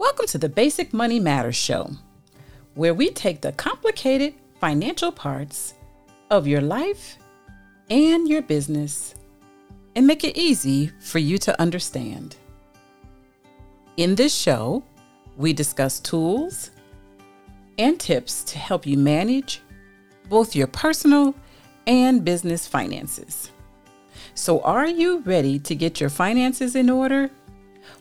Welcome 0.00 0.28
to 0.28 0.38
the 0.38 0.48
Basic 0.48 0.94
Money 0.94 1.20
Matters 1.20 1.56
Show, 1.56 1.90
where 2.72 2.94
we 2.94 3.10
take 3.10 3.42
the 3.42 3.52
complicated 3.52 4.32
financial 4.58 5.12
parts 5.12 5.74
of 6.30 6.46
your 6.46 6.62
life 6.62 7.18
and 7.90 8.26
your 8.26 8.40
business 8.40 9.14
and 9.94 10.06
make 10.06 10.24
it 10.24 10.38
easy 10.38 10.90
for 11.00 11.18
you 11.18 11.36
to 11.36 11.60
understand. 11.60 12.36
In 13.98 14.14
this 14.14 14.34
show, 14.34 14.82
we 15.36 15.52
discuss 15.52 16.00
tools 16.00 16.70
and 17.76 18.00
tips 18.00 18.42
to 18.44 18.58
help 18.58 18.86
you 18.86 18.96
manage 18.96 19.60
both 20.30 20.56
your 20.56 20.68
personal 20.68 21.34
and 21.86 22.24
business 22.24 22.66
finances. 22.66 23.50
So, 24.32 24.62
are 24.62 24.86
you 24.86 25.18
ready 25.26 25.58
to 25.58 25.74
get 25.74 26.00
your 26.00 26.08
finances 26.08 26.74
in 26.74 26.88
order? 26.88 27.30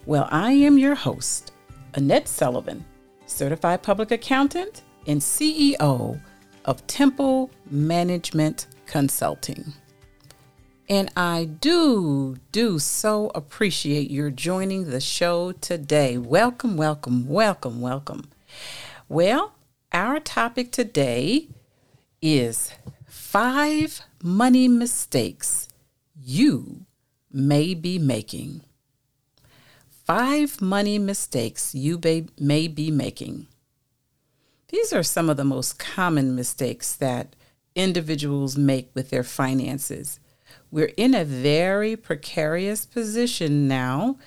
Well, 0.05 0.29
I 0.31 0.53
am 0.53 0.77
your 0.77 0.95
host, 0.95 1.51
Annette 1.95 2.27
Sullivan, 2.27 2.85
certified 3.25 3.81
public 3.81 4.11
accountant 4.11 4.83
and 5.07 5.19
CEO 5.19 6.19
of 6.65 6.87
Temple 6.87 7.49
Management 7.71 8.67
Consulting. 8.85 9.73
And 10.87 11.11
I 11.15 11.45
do, 11.45 12.37
do 12.51 12.79
so 12.79 13.31
appreciate 13.35 14.09
your 14.09 14.29
joining 14.31 14.89
the 14.89 14.99
show 14.99 15.51
today. 15.53 16.17
Welcome, 16.17 16.77
welcome, 16.77 17.27
welcome, 17.27 17.81
welcome. 17.81 18.29
Well, 19.07 19.53
our 19.91 20.19
topic 20.19 20.71
today 20.71 21.47
is 22.21 22.71
five 23.05 24.01
money 24.21 24.67
mistakes 24.67 25.67
you 26.15 26.85
may 27.31 27.73
be 27.73 27.97
making 27.97 28.61
five 30.09 30.59
money 30.59 30.97
mistakes 30.97 31.75
you 31.75 32.01
may 32.39 32.67
be 32.67 32.89
making. 32.89 33.45
These 34.69 34.91
are 34.91 35.03
some 35.03 35.29
of 35.29 35.37
the 35.37 35.43
most 35.43 35.77
common 35.77 36.35
mistakes 36.35 36.95
that 36.95 37.35
individuals 37.75 38.57
make 38.57 38.89
with 38.95 39.11
their 39.11 39.23
finances. 39.23 40.19
We're 40.71 40.93
in 40.97 41.13
a 41.13 41.23
very 41.23 41.95
precarious 41.95 42.87
position 42.87 43.67
now. 43.67 44.17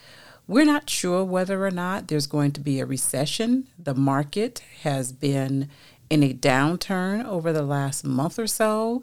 We're 0.46 0.64
not 0.64 0.88
sure 0.88 1.24
whether 1.24 1.66
or 1.66 1.72
not 1.72 2.06
there's 2.06 2.28
going 2.28 2.52
to 2.52 2.60
be 2.60 2.78
a 2.78 2.86
recession. 2.86 3.66
The 3.76 3.96
market 3.96 4.62
has 4.82 5.12
been 5.12 5.68
in 6.08 6.22
a 6.22 6.32
downturn 6.32 7.24
over 7.24 7.52
the 7.52 7.64
last 7.64 8.04
month 8.04 8.38
or 8.38 8.46
so. 8.46 9.02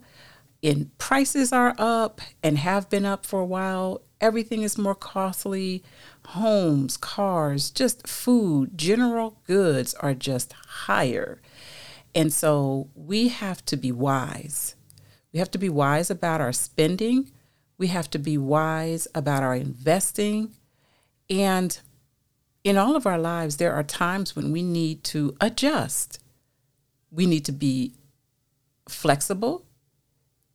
And 0.63 0.97
prices 0.97 1.51
are 1.51 1.75
up 1.77 2.21
and 2.41 2.57
have 2.57 2.89
been 2.89 3.05
up 3.05 3.25
for 3.25 3.41
a 3.41 3.45
while. 3.45 4.01
Everything 4.21 4.63
is 4.63 4.77
more 4.77 4.95
costly 4.95 5.83
homes, 6.29 6.95
cars, 6.95 7.71
just 7.71 8.07
food, 8.07 8.77
general 8.77 9.41
goods 9.47 9.95
are 9.95 10.13
just 10.13 10.53
higher. 10.53 11.41
And 12.13 12.31
so 12.31 12.89
we 12.93 13.29
have 13.29 13.65
to 13.65 13.77
be 13.77 13.91
wise. 13.91 14.75
We 15.33 15.39
have 15.39 15.49
to 15.51 15.57
be 15.57 15.69
wise 15.69 16.11
about 16.11 16.39
our 16.39 16.53
spending. 16.53 17.31
We 17.79 17.87
have 17.87 18.09
to 18.11 18.19
be 18.19 18.37
wise 18.37 19.07
about 19.15 19.41
our 19.41 19.55
investing. 19.55 20.53
And 21.29 21.79
in 22.63 22.77
all 22.77 22.95
of 22.95 23.07
our 23.07 23.17
lives, 23.17 23.57
there 23.57 23.73
are 23.73 23.83
times 23.83 24.35
when 24.35 24.51
we 24.51 24.61
need 24.61 25.03
to 25.05 25.35
adjust. 25.41 26.19
We 27.11 27.25
need 27.25 27.45
to 27.45 27.51
be 27.51 27.93
flexible. 28.87 29.65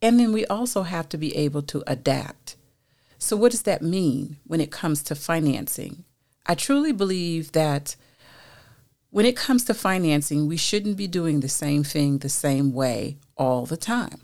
And 0.00 0.20
then 0.20 0.32
we 0.32 0.46
also 0.46 0.82
have 0.82 1.08
to 1.08 1.18
be 1.18 1.34
able 1.36 1.62
to 1.62 1.82
adapt. 1.86 2.56
So, 3.18 3.36
what 3.36 3.52
does 3.52 3.62
that 3.62 3.82
mean 3.82 4.38
when 4.46 4.60
it 4.60 4.70
comes 4.70 5.02
to 5.04 5.14
financing? 5.14 6.04
I 6.46 6.54
truly 6.54 6.92
believe 6.92 7.52
that 7.52 7.96
when 9.10 9.24
it 9.24 9.36
comes 9.36 9.64
to 9.64 9.74
financing, 9.74 10.48
we 10.48 10.56
shouldn't 10.56 10.96
be 10.96 11.06
doing 11.06 11.40
the 11.40 11.48
same 11.48 11.84
thing 11.84 12.18
the 12.18 12.28
same 12.28 12.72
way 12.72 13.18
all 13.36 13.64
the 13.64 13.76
time. 13.76 14.22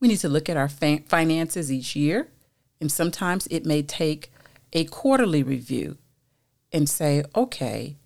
We 0.00 0.08
need 0.08 0.18
to 0.18 0.28
look 0.28 0.48
at 0.50 0.56
our 0.56 0.68
finances 0.68 1.72
each 1.72 1.96
year, 1.96 2.28
and 2.80 2.92
sometimes 2.92 3.46
it 3.50 3.64
may 3.64 3.82
take 3.82 4.30
a 4.74 4.84
quarterly 4.84 5.42
review 5.42 5.96
and 6.72 6.90
say, 6.90 7.24
okay, 7.34 7.96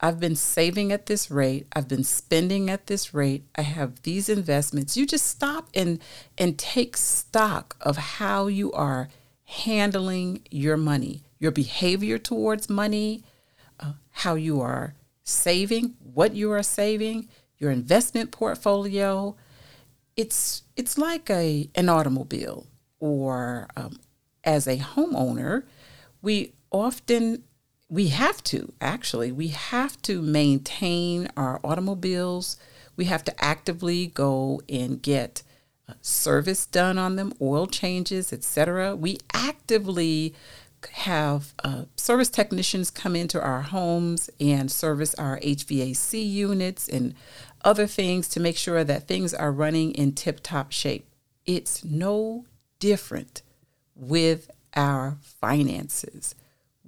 I've 0.00 0.20
been 0.20 0.36
saving 0.36 0.92
at 0.92 1.06
this 1.06 1.30
rate, 1.30 1.66
I've 1.72 1.88
been 1.88 2.04
spending 2.04 2.68
at 2.68 2.86
this 2.86 3.14
rate, 3.14 3.44
I 3.56 3.62
have 3.62 4.02
these 4.02 4.28
investments. 4.28 4.96
You 4.96 5.06
just 5.06 5.26
stop 5.26 5.68
and 5.74 6.00
and 6.36 6.58
take 6.58 6.96
stock 6.96 7.76
of 7.80 7.96
how 7.96 8.46
you 8.46 8.72
are 8.72 9.08
handling 9.44 10.42
your 10.50 10.76
money, 10.76 11.22
your 11.38 11.50
behavior 11.50 12.18
towards 12.18 12.68
money, 12.68 13.24
uh, 13.80 13.92
how 14.10 14.34
you 14.34 14.60
are 14.60 14.94
saving, 15.22 15.94
what 16.00 16.34
you 16.34 16.52
are 16.52 16.62
saving, 16.62 17.28
your 17.58 17.70
investment 17.70 18.30
portfolio. 18.30 19.34
It's 20.14 20.62
it's 20.76 20.98
like 20.98 21.30
a 21.30 21.70
an 21.74 21.88
automobile 21.88 22.66
or 23.00 23.68
um, 23.76 23.98
as 24.44 24.66
a 24.66 24.78
homeowner, 24.78 25.64
we 26.22 26.52
often 26.70 27.42
we 27.88 28.08
have 28.08 28.42
to 28.44 28.72
actually. 28.80 29.32
We 29.32 29.48
have 29.48 30.00
to 30.02 30.20
maintain 30.22 31.28
our 31.36 31.60
automobiles. 31.62 32.56
We 32.96 33.06
have 33.06 33.24
to 33.24 33.44
actively 33.44 34.08
go 34.08 34.60
and 34.68 35.00
get 35.00 35.42
uh, 35.88 35.94
service 36.00 36.66
done 36.66 36.98
on 36.98 37.14
them 37.14 37.32
oil 37.40 37.68
changes 37.68 38.32
etc 38.32 38.96
we 38.96 39.18
actively 39.32 40.34
have 40.92 41.54
uh, 41.62 41.84
service 41.96 42.28
technicians 42.28 42.90
come 42.90 43.14
into 43.14 43.40
our 43.40 43.62
homes 43.62 44.28
and 44.40 44.70
service 44.70 45.14
our 45.14 45.38
hvac 45.38 46.28
units 46.28 46.88
and 46.88 47.14
other 47.66 47.86
things 47.86 48.28
to 48.28 48.40
make 48.40 48.56
sure 48.56 48.84
that 48.84 49.08
things 49.08 49.34
are 49.34 49.50
running 49.50 49.90
in 49.92 50.12
tip 50.12 50.40
top 50.42 50.70
shape. 50.70 51.08
It's 51.44 51.84
no 51.84 52.46
different 52.78 53.42
with 53.94 54.50
our 54.74 55.16
finances 55.20 56.34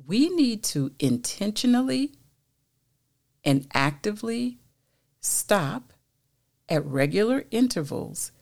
we 0.09 0.31
need 0.31 0.65
to 0.65 0.91
intentionally 0.99 2.13
and 3.45 3.69
actively 3.75 4.59
stop 5.21 5.93
at 6.69 6.85
regular 6.85 7.45
intervals 7.51 8.33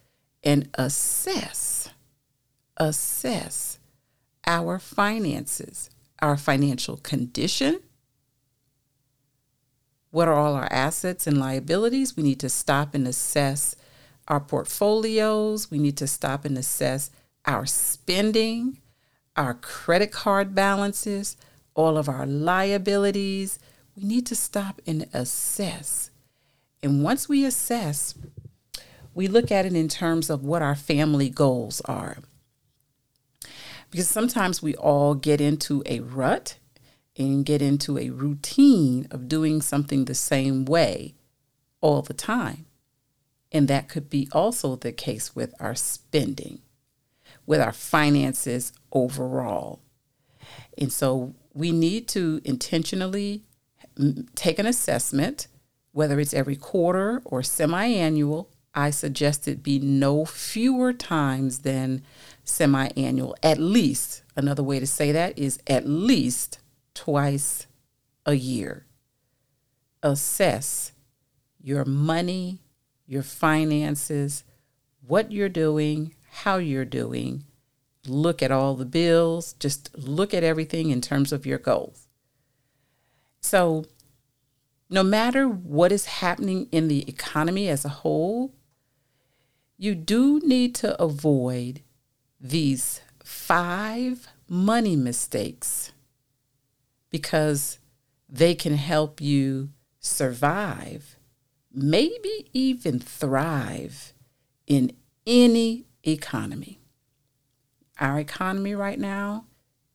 and 0.44 0.71
assess 0.75 1.91
assess 2.77 3.78
our 4.47 4.78
finances, 4.78 5.91
our 6.21 6.37
financial 6.37 6.99
condition, 6.99 7.81
what 10.10 10.28
are 10.28 10.34
all 10.34 10.54
our 10.54 10.72
assets 10.72 11.27
and 11.27 11.38
liabilities? 11.38 12.16
We 12.16 12.22
need 12.22 12.41
to 12.41 12.48
stop 12.48 12.94
and 12.94 13.09
assess 13.09 13.75
our 14.28 14.41
portfolios. 14.41 15.71
We 15.71 15.78
need 15.78 15.97
to 15.98 16.06
stop 16.06 16.44
and 16.44 16.56
assess 16.56 17.10
our 17.44 17.66
spending, 17.66 18.78
our 19.37 19.54
credit 19.54 20.12
card 20.12 20.54
balances, 20.54 21.37
all 21.77 21.97
of 21.97 22.09
our 22.09 22.27
liabilities. 22.27 23.61
We 23.95 24.03
need 24.03 24.27
to 24.27 24.35
stop 24.35 24.81
and 24.87 25.07
assess. 25.13 26.11
And 26.83 27.05
once 27.05 27.29
we 27.29 27.45
assess, 27.45 28.15
we 29.15 29.29
look 29.29 29.53
at 29.53 29.65
it 29.65 29.75
in 29.75 29.89
terms 29.89 30.29
of 30.29 30.43
what 30.43 30.63
our 30.63 30.75
family 30.75 31.31
goals 31.31 31.81
are. 31.83 32.19
Because 33.91 34.09
sometimes 34.09 34.61
we 34.61 34.75
all 34.75 35.15
get 35.15 35.41
into 35.41 35.83
a 35.87 36.01
rut 36.01 36.57
and 37.17 37.47
get 37.47 37.63
into 37.63 37.99
a 37.99 38.11
routine 38.11 39.07
of 39.11 39.29
doing 39.29 39.63
something 39.63 40.05
the 40.05 40.15
same 40.15 40.65
way 40.65 41.15
all 41.81 42.03
the 42.03 42.13
time. 42.15 42.67
And 43.53 43.69
that 43.69 43.89
could 43.89 44.11
be 44.11 44.29
also 44.33 44.77
the 44.77 44.93
case 44.93 45.35
with 45.35 45.55
our 45.61 45.75
spending, 45.75 46.61
with 47.47 47.61
our 47.61 47.73
finances 47.73 48.73
overall. 48.93 49.81
And 50.77 50.93
so 50.93 51.35
we 51.56 51.72
need 51.72 52.06
to 52.09 52.41
intentionally 52.44 53.42
take 54.34 54.59
an 54.59 54.66
assessment, 54.66 55.48
whether 55.92 56.21
it's 56.21 56.34
every 56.34 56.57
quarter 56.57 57.22
or 57.25 57.42
semi 57.42 57.86
annual. 57.86 58.51
I 58.75 58.91
suggest 58.91 59.48
it 59.48 59.63
be 59.63 59.78
no 59.78 60.27
fewer 60.27 60.92
times 60.92 61.60
than 61.60 62.03
semi 62.45 62.89
annual, 62.95 63.34
at 63.42 63.59
least. 63.59 64.22
Another 64.36 64.63
way 64.63 64.78
to 64.78 64.86
say 64.86 65.13
that 65.13 65.39
is 65.39 65.59
at 65.66 65.89
least 65.89 66.59
twice 66.92 67.66
a 68.27 68.34
year. 68.34 68.84
Assess 70.03 70.92
your 71.59 71.86
money, 71.86 72.60
your 73.07 73.22
finances, 73.22 74.45
what 75.07 75.33
you're 75.33 75.48
doing, 75.48 76.15
how 76.31 76.57
you're 76.57 76.84
doing, 76.84 77.45
look 78.09 78.43
at 78.43 78.51
all 78.51 78.75
the 78.75 78.85
bills, 78.85 79.55
just 79.55 79.97
look 79.97 80.35
at 80.35 80.45
everything 80.45 80.91
in 80.91 81.01
terms 81.01 81.33
of 81.33 81.47
your 81.47 81.59
goals. 81.59 82.09
So, 83.41 83.85
no 84.89 85.03
matter 85.03 85.49
what 85.49 85.93
is 85.93 86.07
happening 86.07 86.69
in 86.71 86.89
the 86.89 87.09
economy 87.09 87.69
as 87.69 87.85
a 87.85 87.91
whole, 87.91 88.55
you 89.77 89.95
do 89.95 90.41
need 90.45 90.75
to 90.77 91.01
avoid 91.03 91.83
these 92.41 93.01
five 93.25 94.29
money 94.49 94.97
mistakes 94.97 95.93
because 97.11 97.79
they 98.29 98.55
can 98.55 98.77
help 98.77 99.21
you 99.21 99.71
survive, 100.01 101.17
maybe 101.73 102.49
even 102.53 102.99
thrive 102.99 104.13
in 104.67 104.93
any 105.27 105.87
economy. 106.05 106.79
Our 107.98 108.19
economy 108.19 108.75
right 108.75 108.98
now 108.98 109.47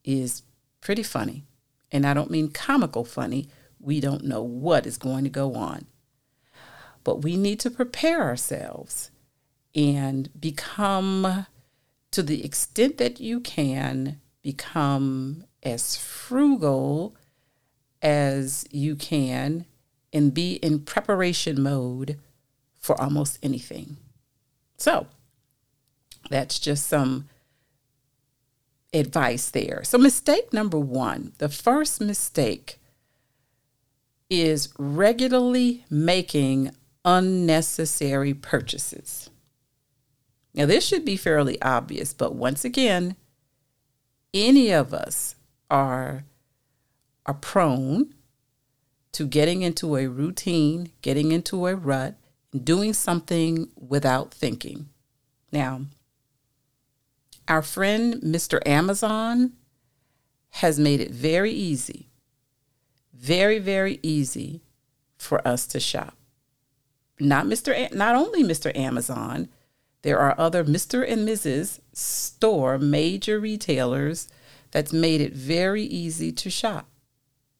is 0.03 0.43
pretty 0.79 1.03
funny. 1.03 1.43
And 1.91 2.05
I 2.05 2.13
don't 2.13 2.31
mean 2.31 2.49
comical 2.51 3.05
funny. 3.05 3.49
We 3.79 3.99
don't 3.99 4.23
know 4.23 4.41
what 4.41 4.85
is 4.85 4.97
going 4.97 5.23
to 5.23 5.29
go 5.29 5.55
on. 5.55 5.85
But 7.03 7.21
we 7.21 7.35
need 7.35 7.59
to 7.61 7.69
prepare 7.69 8.21
ourselves 8.23 9.11
and 9.75 10.29
become, 10.39 11.45
to 12.11 12.23
the 12.23 12.43
extent 12.43 12.97
that 12.97 13.19
you 13.19 13.39
can, 13.39 14.19
become 14.41 15.45
as 15.63 15.95
frugal 15.95 17.15
as 18.01 18.65
you 18.71 18.95
can 18.95 19.65
and 20.11 20.33
be 20.33 20.53
in 20.55 20.79
preparation 20.79 21.61
mode 21.61 22.19
for 22.79 22.99
almost 22.99 23.37
anything. 23.43 23.97
So, 24.77 25.07
that's 26.29 26.59
just 26.59 26.87
some 26.87 27.29
advice 28.93 29.49
there. 29.49 29.81
So, 29.83 29.97
mistake 29.97 30.53
number 30.53 30.79
one 30.79 31.33
the 31.37 31.49
first 31.49 32.01
mistake 32.01 32.79
is 34.29 34.73
regularly 34.77 35.85
making 35.89 36.71
unnecessary 37.03 38.33
purchases. 38.33 39.29
Now, 40.53 40.65
this 40.65 40.85
should 40.85 41.05
be 41.05 41.17
fairly 41.17 41.61
obvious, 41.61 42.13
but 42.13 42.35
once 42.35 42.65
again, 42.65 43.15
any 44.33 44.71
of 44.71 44.93
us 44.93 45.35
are, 45.69 46.25
are 47.25 47.33
prone 47.33 48.13
to 49.13 49.25
getting 49.25 49.61
into 49.61 49.97
a 49.97 50.07
routine, 50.07 50.91
getting 51.01 51.31
into 51.31 51.67
a 51.67 51.75
rut, 51.75 52.15
doing 52.63 52.93
something 52.93 53.69
without 53.75 54.33
thinking. 54.33 54.89
Now, 55.51 55.81
our 57.47 57.61
friend 57.61 58.15
Mr. 58.15 58.65
Amazon 58.65 59.53
has 60.55 60.79
made 60.79 60.99
it 60.99 61.11
very 61.11 61.51
easy, 61.51 62.09
very, 63.13 63.59
very 63.59 63.99
easy 64.03 64.61
for 65.17 65.45
us 65.47 65.65
to 65.67 65.79
shop. 65.79 66.15
Not 67.19 67.45
Mr. 67.45 67.73
A- 67.73 67.95
not 67.95 68.15
only 68.15 68.43
Mr. 68.43 68.75
Amazon, 68.75 69.47
there 70.01 70.19
are 70.19 70.35
other 70.37 70.63
Mr. 70.63 71.09
and 71.09 71.27
Mrs. 71.27 71.79
store 71.93 72.77
major 72.77 73.39
retailers 73.39 74.27
that's 74.71 74.91
made 74.91 75.21
it 75.21 75.33
very 75.33 75.83
easy 75.83 76.31
to 76.31 76.49
shop. 76.49 76.87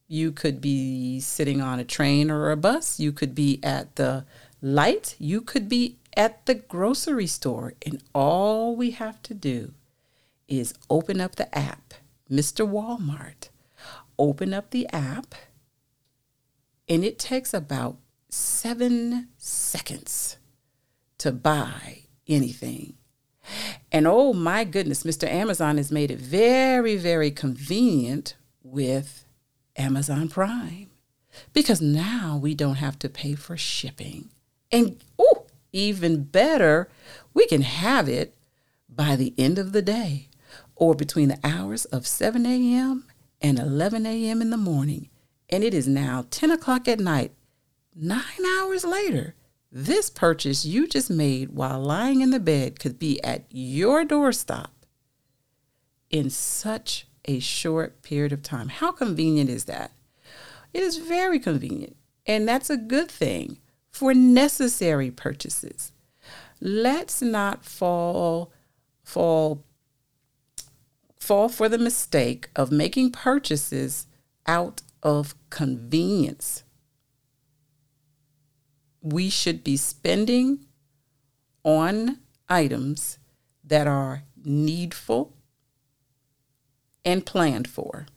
You 0.08 0.32
could 0.32 0.60
be 0.60 1.20
sitting 1.20 1.62
on 1.62 1.80
a 1.80 1.86
train 1.86 2.32
or 2.32 2.52
a 2.52 2.58
bus, 2.58 3.00
you 3.00 3.12
could 3.12 3.36
be 3.36 3.60
at 3.64 3.96
the 3.96 4.26
light, 4.62 5.16
you 5.20 5.42
could 5.42 5.70
be 5.70 5.98
at 6.16 6.46
the 6.46 6.56
grocery 6.56 7.28
store, 7.28 7.74
and 7.86 8.04
all 8.14 8.76
we 8.76 8.92
have 8.92 9.22
to 9.24 9.34
do 9.34 9.74
is 10.48 10.74
open 10.90 11.22
up 11.22 11.36
the 11.36 11.54
app, 11.58 11.94
Mr. 12.30 12.68
Walmart. 12.68 13.50
Open 14.20 14.54
up 14.54 14.70
the 14.70 14.88
app, 14.90 15.34
and 16.88 17.04
it 17.04 17.18
takes 17.18 17.54
about 17.54 17.98
seven 18.30 19.30
seconds 19.38 20.38
to 21.18 21.32
buy 21.32 22.04
anything. 22.28 22.96
And 23.92 24.06
oh 24.08 24.34
my 24.34 24.64
goodness, 24.64 25.04
Mr. 25.04 25.28
Amazon 25.28 25.78
has 25.78 25.92
made 25.92 26.12
it 26.12 26.20
very, 26.20 26.96
very 26.98 27.32
convenient 27.32 28.36
with 28.64 29.26
Amazon 29.76 30.30
Prime 30.30 30.90
because 31.54 31.82
now 31.82 32.40
we 32.42 32.54
don't 32.54 32.76
have 32.76 33.00
to 33.00 33.10
pay 33.10 33.36
for 33.36 33.58
shipping. 33.58 34.30
And 34.72 35.04
oh, 35.18 35.41
even 35.72 36.24
better, 36.24 36.90
we 37.34 37.48
can 37.48 37.62
have 37.62 38.10
it 38.10 38.36
by 38.90 39.16
the 39.16 39.34
end 39.38 39.58
of 39.58 39.72
the 39.72 39.82
day 39.82 40.30
or 40.76 40.96
between 40.96 41.30
the 41.30 41.40
hours 41.44 41.86
of 41.86 42.08
7 42.08 42.46
a.m. 42.46 43.06
and 43.42 43.60
11 43.60 44.06
a.m. 44.06 44.42
in 44.42 44.50
the 44.50 44.58
morning. 44.58 45.10
And 45.50 45.64
it 45.64 45.74
is 45.74 45.88
now 45.88 46.26
10 46.30 46.52
o'clock 46.52 46.88
at 46.88 47.00
night. 47.00 47.32
Nine 47.96 48.46
hours 48.60 48.84
later, 48.84 49.36
this 49.72 50.10
purchase 50.10 50.66
you 50.66 50.88
just 50.88 51.10
made 51.10 51.52
while 51.52 51.80
lying 51.80 52.22
in 52.22 52.32
the 52.32 52.40
bed 52.40 52.80
could 52.80 53.00
be 53.00 53.24
at 53.24 53.46
your 53.50 54.06
doorstop 54.06 54.70
in 56.10 56.30
such 56.30 57.08
a 57.26 57.40
short 57.40 58.02
period 58.02 58.34
of 58.34 58.44
time. 58.44 58.70
How 58.70 58.92
convenient 58.92 59.50
is 59.50 59.66
that? 59.66 59.92
It 60.74 60.84
is 60.84 60.98
very 60.98 61.40
convenient. 61.40 61.96
And 62.26 62.48
that's 62.48 62.70
a 62.70 62.78
good 62.78 63.10
thing 63.10 63.58
for 63.92 64.14
necessary 64.14 65.12
purchases. 65.12 65.92
Let's 66.60 67.22
not 67.22 67.66
fall 67.66 68.52
fall 69.04 69.64
fall 71.20 71.50
for 71.50 71.70
the 71.70 71.78
mistake 71.78 72.50
of 72.56 72.72
making 72.72 73.12
purchases 73.12 74.08
out 74.48 74.82
of 75.04 75.36
convenience. 75.50 76.64
We 79.02 79.30
should 79.30 79.64
be 79.64 79.78
spending 79.78 80.66
on 81.64 82.20
items 82.50 83.20
that 83.64 83.88
are 83.88 84.24
needful 84.44 85.34
and 87.04 87.26
planned 87.26 87.68
for 87.68 88.08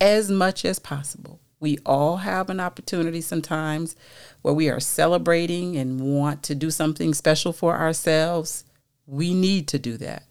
as 0.00 0.30
much 0.30 0.64
as 0.64 0.78
possible. 0.78 1.39
We 1.60 1.78
all 1.84 2.16
have 2.18 2.48
an 2.48 2.58
opportunity 2.58 3.20
sometimes 3.20 3.94
where 4.40 4.54
we 4.54 4.70
are 4.70 4.80
celebrating 4.80 5.76
and 5.76 6.00
want 6.00 6.42
to 6.44 6.54
do 6.54 6.70
something 6.70 7.12
special 7.12 7.52
for 7.52 7.76
ourselves. 7.76 8.64
We 9.06 9.34
need 9.34 9.68
to 9.68 9.78
do 9.78 9.98
that. 9.98 10.24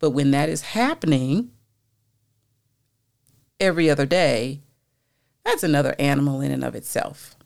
But 0.00 0.10
when 0.10 0.32
that 0.32 0.48
is 0.48 0.62
happening 0.62 1.52
every 3.60 3.88
other 3.88 4.06
day, 4.06 4.60
that's 5.44 5.62
another 5.62 5.94
animal 6.00 6.40
in 6.40 6.50
and 6.50 6.64
of 6.64 6.74
itself. 6.74 7.36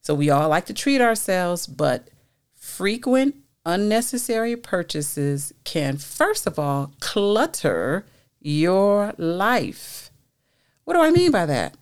So 0.00 0.14
we 0.14 0.30
all 0.30 0.48
like 0.48 0.66
to 0.66 0.74
treat 0.74 1.00
ourselves, 1.00 1.66
but 1.66 2.08
frequent 2.54 3.34
unnecessary 3.66 4.56
purchases 4.56 5.52
can, 5.64 5.96
first 5.96 6.46
of 6.46 6.58
all, 6.58 6.92
clutter 7.00 8.06
your 8.40 9.12
life. 9.18 10.10
What 10.84 10.94
do 10.94 11.00
I 11.00 11.10
mean 11.10 11.32
by 11.32 11.44
that? 11.46 11.76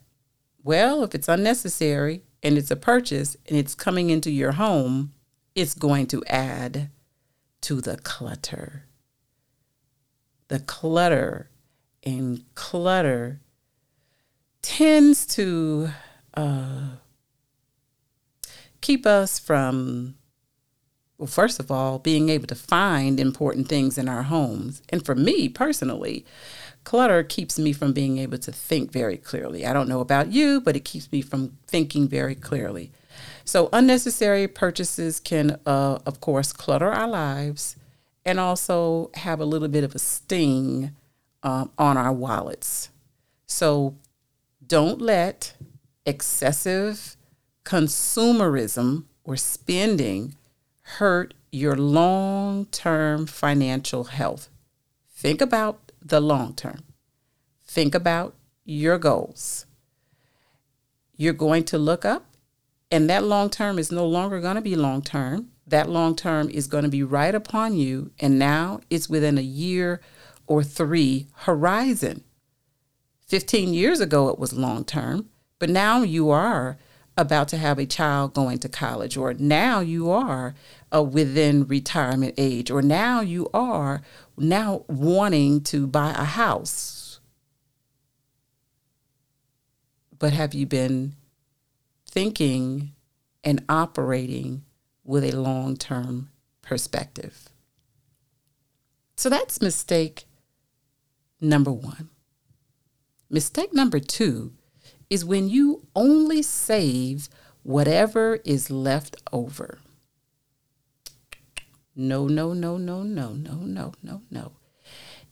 Well, 0.66 1.04
if 1.04 1.14
it's 1.14 1.28
unnecessary 1.28 2.22
and 2.42 2.58
it's 2.58 2.72
a 2.72 2.76
purchase 2.76 3.36
and 3.46 3.56
it's 3.56 3.76
coming 3.76 4.10
into 4.10 4.32
your 4.32 4.52
home, 4.52 5.12
it's 5.54 5.74
going 5.74 6.08
to 6.08 6.24
add 6.26 6.90
to 7.60 7.80
the 7.80 7.96
clutter 7.98 8.86
the 10.48 10.60
clutter 10.60 11.50
and 12.04 12.44
clutter 12.54 13.40
tends 14.62 15.26
to 15.26 15.90
uh, 16.34 16.88
keep 18.80 19.06
us 19.06 19.38
from, 19.38 20.14
well, 21.18 21.26
first 21.26 21.58
of 21.58 21.70
all, 21.70 21.98
being 21.98 22.28
able 22.28 22.46
to 22.46 22.54
find 22.54 23.18
important 23.18 23.68
things 23.68 23.98
in 23.98 24.08
our 24.08 24.24
homes. 24.24 24.82
And 24.88 25.04
for 25.04 25.14
me 25.14 25.48
personally, 25.48 26.24
clutter 26.86 27.22
keeps 27.22 27.58
me 27.58 27.74
from 27.74 27.92
being 27.92 28.16
able 28.16 28.38
to 28.38 28.50
think 28.50 28.90
very 28.90 29.18
clearly. 29.18 29.66
I 29.66 29.74
don't 29.74 29.88
know 29.88 30.00
about 30.00 30.32
you, 30.32 30.62
but 30.62 30.76
it 30.76 30.86
keeps 30.86 31.12
me 31.12 31.20
from 31.20 31.58
thinking 31.66 32.08
very 32.08 32.34
clearly. 32.34 32.92
So, 33.44 33.68
unnecessary 33.72 34.48
purchases 34.48 35.20
can, 35.20 35.58
uh, 35.66 35.98
of 36.06 36.20
course, 36.20 36.52
clutter 36.52 36.90
our 36.90 37.06
lives 37.08 37.76
and 38.26 38.40
also 38.40 39.10
have 39.14 39.40
a 39.40 39.44
little 39.44 39.68
bit 39.68 39.84
of 39.84 39.94
a 39.94 40.00
sting 40.00 40.90
um, 41.44 41.70
on 41.78 41.96
our 41.96 42.12
wallets. 42.12 42.90
So 43.46 43.94
don't 44.66 45.00
let 45.00 45.54
excessive 46.04 47.16
consumerism 47.64 49.04
or 49.22 49.36
spending 49.36 50.34
hurt 50.98 51.34
your 51.52 51.76
long 51.76 52.66
term 52.66 53.26
financial 53.26 54.04
health. 54.04 54.48
Think 55.14 55.40
about 55.40 55.85
the 56.08 56.20
long 56.20 56.54
term, 56.54 56.84
think 57.64 57.94
about 57.94 58.34
your 58.64 58.98
goals. 58.98 59.66
You're 61.16 61.32
going 61.32 61.64
to 61.64 61.78
look 61.78 62.04
up, 62.04 62.26
and 62.90 63.08
that 63.08 63.24
long 63.24 63.50
term 63.50 63.78
is 63.78 63.90
no 63.90 64.06
longer 64.06 64.40
going 64.40 64.56
to 64.56 64.60
be 64.60 64.76
long 64.76 65.02
term 65.02 65.50
that 65.66 65.88
long 65.88 66.14
term 66.14 66.48
is 66.48 66.66
going 66.66 66.84
to 66.84 66.90
be 66.90 67.02
right 67.02 67.34
upon 67.34 67.76
you. 67.76 68.12
And 68.20 68.38
now 68.38 68.80
it's 68.88 69.08
within 69.08 69.38
a 69.38 69.42
year 69.42 70.00
or 70.46 70.62
three 70.62 71.26
horizon. 71.34 72.22
15 73.26 73.74
years 73.74 74.00
ago, 74.00 74.28
it 74.28 74.38
was 74.38 74.52
long 74.52 74.84
term, 74.84 75.28
but 75.58 75.68
now 75.68 76.02
you 76.02 76.30
are 76.30 76.78
about 77.16 77.48
to 77.48 77.56
have 77.56 77.78
a 77.78 77.86
child 77.86 78.34
going 78.34 78.58
to 78.58 78.68
college, 78.68 79.16
or 79.16 79.34
now 79.34 79.80
you 79.80 80.10
are 80.10 80.54
uh, 80.94 81.02
within 81.02 81.66
retirement 81.66 82.34
age, 82.36 82.70
or 82.70 82.82
now 82.82 83.20
you 83.20 83.48
are 83.54 84.02
now 84.36 84.84
wanting 84.88 85.62
to 85.62 85.86
buy 85.86 86.10
a 86.10 86.24
house. 86.24 87.06
but 90.18 90.32
have 90.32 90.54
you 90.54 90.66
been 90.66 91.14
thinking 92.08 92.92
and 93.44 93.62
operating 93.68 94.64
with 95.04 95.24
a 95.24 95.36
long 95.36 95.76
term 95.76 96.30
perspective? 96.62 97.48
So 99.16 99.28
that's 99.28 99.60
mistake 99.60 100.24
number 101.40 101.72
one. 101.72 102.10
Mistake 103.30 103.72
number 103.74 103.98
two 103.98 104.52
is 105.08 105.24
when 105.24 105.48
you 105.48 105.86
only 105.94 106.42
save 106.42 107.28
whatever 107.62 108.38
is 108.44 108.70
left 108.70 109.16
over. 109.32 109.78
No, 111.94 112.28
no, 112.28 112.52
no, 112.52 112.76
no, 112.76 113.02
no, 113.02 113.32
no, 113.32 113.54
no, 113.54 113.92
no, 114.02 114.22
no. 114.30 114.52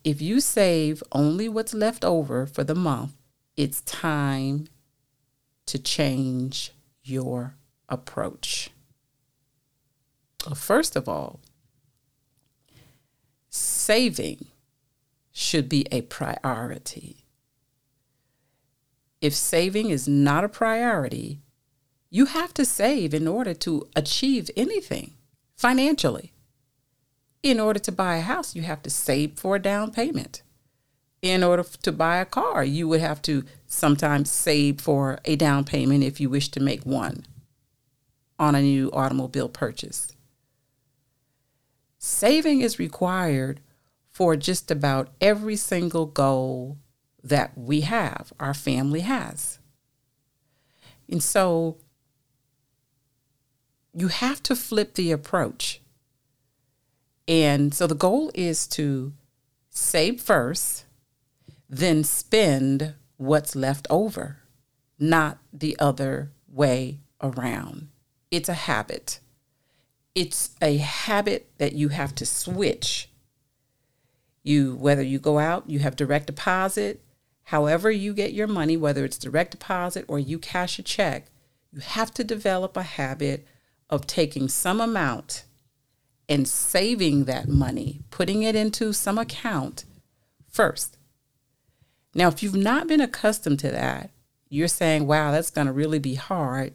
If 0.03 0.21
you 0.21 0.41
save 0.41 1.03
only 1.13 1.49
what's 1.49 1.75
left 1.75 2.05
over 2.05 2.47
for 2.47 2.65
the 2.65 2.75
month, 2.75 3.13
it's 3.57 3.81
time 3.83 4.69
to 5.67 5.79
change 5.79 6.73
your 7.03 7.57
approach. 7.89 8.71
First 10.55 10.97
of 10.97 11.09
all, 11.09 11.41
saving 13.49 14.47
should 15.33 15.69
be 15.69 15.87
a 15.91 16.03
priority. 16.03 17.24
If 19.25 19.33
saving 19.33 19.89
is 19.89 20.07
not 20.07 20.45
a 20.45 20.51
priority, 20.51 21.41
you 22.11 22.27
have 22.27 22.53
to 22.53 22.67
save 22.67 23.15
in 23.15 23.27
order 23.27 23.55
to 23.55 23.89
achieve 23.97 24.51
anything 24.55 25.15
financially. 25.57 26.35
In 27.43 27.59
order 27.59 27.79
to 27.79 27.91
buy 27.91 28.17
a 28.17 28.21
house, 28.21 28.55
you 28.55 28.61
have 28.65 28.83
to 28.83 28.91
save 28.91 29.39
for 29.39 29.57
a 29.57 29.63
down 29.63 29.93
payment. 29.93 30.43
In 31.23 31.43
order 31.43 31.65
to 31.85 31.91
buy 31.91 32.19
a 32.19 32.27
car, 32.27 32.65
you 32.65 32.87
would 32.87 33.01
have 33.01 33.23
to 33.23 33.45
sometimes 33.67 34.31
save 34.31 34.83
for 34.83 35.19
a 35.25 35.37
down 35.37 35.65
payment 35.65 36.05
if 36.05 36.21
you 36.21 36.29
wish 36.29 36.51
to 36.51 36.61
make 36.61 36.85
one 36.85 37.25
on 38.39 38.55
a 38.55 38.61
new 38.61 38.91
automobile 38.93 39.49
purchase. 39.49 40.13
Saving 41.97 42.61
is 42.61 42.79
required 42.79 43.61
for 44.11 44.37
just 44.37 44.71
about 44.71 45.09
every 45.19 45.57
single 45.57 46.05
goal 46.05 46.77
that 47.25 47.57
we 47.57 47.81
have, 47.81 48.33
our 48.39 48.55
family 48.55 49.01
has. 49.01 49.59
And 51.09 51.23
so 51.23 51.79
you 53.95 54.09
have 54.09 54.43
to 54.45 54.55
flip 54.55 54.95
the 54.95 55.11
approach. 55.11 55.81
And 57.27 57.73
so 57.75 57.87
the 57.87 57.95
goal 57.95 58.31
is 58.35 58.67
to 58.69 59.15
save 59.71 60.21
first, 60.21 60.85
then 61.69 62.05
spend 62.05 62.95
what's 63.17 63.57
left 63.57 63.87
over, 63.89 64.39
not 64.99 65.39
the 65.53 65.77
other 65.79 66.31
way 66.47 67.01
around. 67.23 67.89
It's 68.31 68.49
a 68.49 68.55
habit. 68.55 69.21
It's 70.15 70.55
a 70.61 70.77
habit 70.77 71.51
that 71.59 71.73
you 71.73 71.89
have 71.89 72.15
to 72.17 72.27
switch. 72.27 73.09
You 74.43 74.77
whether 74.77 75.03
you 75.03 75.19
go 75.19 75.39
out, 75.39 75.71
you 75.71 75.79
have 75.79 75.97
direct 75.97 76.27
deposit, 76.27 77.04
however 77.45 77.91
you 77.91 78.13
get 78.13 78.33
your 78.33 78.47
money, 78.47 78.77
whether 78.77 79.05
it's 79.05 79.19
direct 79.19 79.53
deposit 79.53 80.05
or 80.09 80.19
you 80.19 80.39
cash 80.39 80.79
a 80.79 80.83
check, 80.83 81.27
you 81.73 81.81
have 81.81 82.13
to 82.15 82.25
develop 82.25 82.77
a 82.77 82.83
habit 82.83 83.47
of 83.91 84.07
taking 84.07 84.49
some 84.49 84.81
amount 84.81 85.45
and 86.29 86.49
saving 86.49 87.25
that 87.25 87.49
money, 87.49 88.01
putting 88.11 88.43
it 88.43 88.55
into 88.57 88.93
some 88.93 89.19
account 89.19 89.85
first. 90.49 90.97
Now, 92.15 92.29
if 92.29 92.43
you've 92.43 92.55
not 92.55 92.87
been 92.87 93.01
accustomed 93.01 93.59
to 93.61 93.71
that, 93.71 94.11
you're 94.49 94.69
saying, 94.69 95.07
wow, 95.07 95.33
that's 95.33 95.51
going 95.51 95.67
to 95.67 95.73
really 95.73 95.99
be 95.99 96.15
hard. 96.15 96.75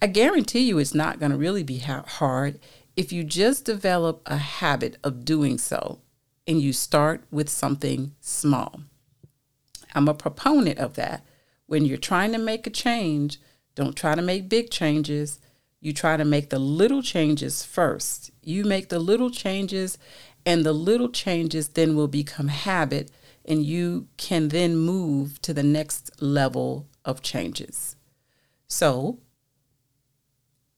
I 0.00 0.06
guarantee 0.08 0.60
you 0.60 0.78
it's 0.78 0.94
not 0.94 1.18
going 1.18 1.32
to 1.32 1.38
really 1.38 1.62
be 1.62 1.78
hard 1.78 2.58
if 2.96 3.12
you 3.12 3.24
just 3.24 3.64
develop 3.64 4.20
a 4.26 4.36
habit 4.36 4.98
of 5.02 5.24
doing 5.24 5.58
so 5.58 6.00
and 6.46 6.60
you 6.60 6.72
start 6.72 7.22
with 7.30 7.48
something 7.48 8.14
small. 8.20 8.82
I'm 9.94 10.08
a 10.08 10.14
proponent 10.14 10.78
of 10.78 10.94
that. 10.94 11.24
When 11.66 11.84
you're 11.84 11.98
trying 11.98 12.32
to 12.32 12.38
make 12.38 12.66
a 12.66 12.70
change, 12.70 13.38
don't 13.74 13.96
try 13.96 14.14
to 14.14 14.22
make 14.22 14.48
big 14.48 14.70
changes. 14.70 15.40
You 15.80 15.92
try 15.92 16.16
to 16.16 16.24
make 16.24 16.50
the 16.50 16.58
little 16.58 17.02
changes 17.02 17.64
first. 17.64 18.30
You 18.42 18.64
make 18.64 18.88
the 18.88 18.98
little 18.98 19.30
changes, 19.30 19.98
and 20.44 20.64
the 20.64 20.72
little 20.72 21.08
changes 21.08 21.68
then 21.68 21.96
will 21.96 22.08
become 22.08 22.48
habit, 22.48 23.10
and 23.44 23.64
you 23.64 24.08
can 24.16 24.48
then 24.48 24.76
move 24.76 25.40
to 25.42 25.54
the 25.54 25.62
next 25.62 26.22
level 26.22 26.88
of 27.04 27.22
changes. 27.22 27.96
So, 28.68 29.18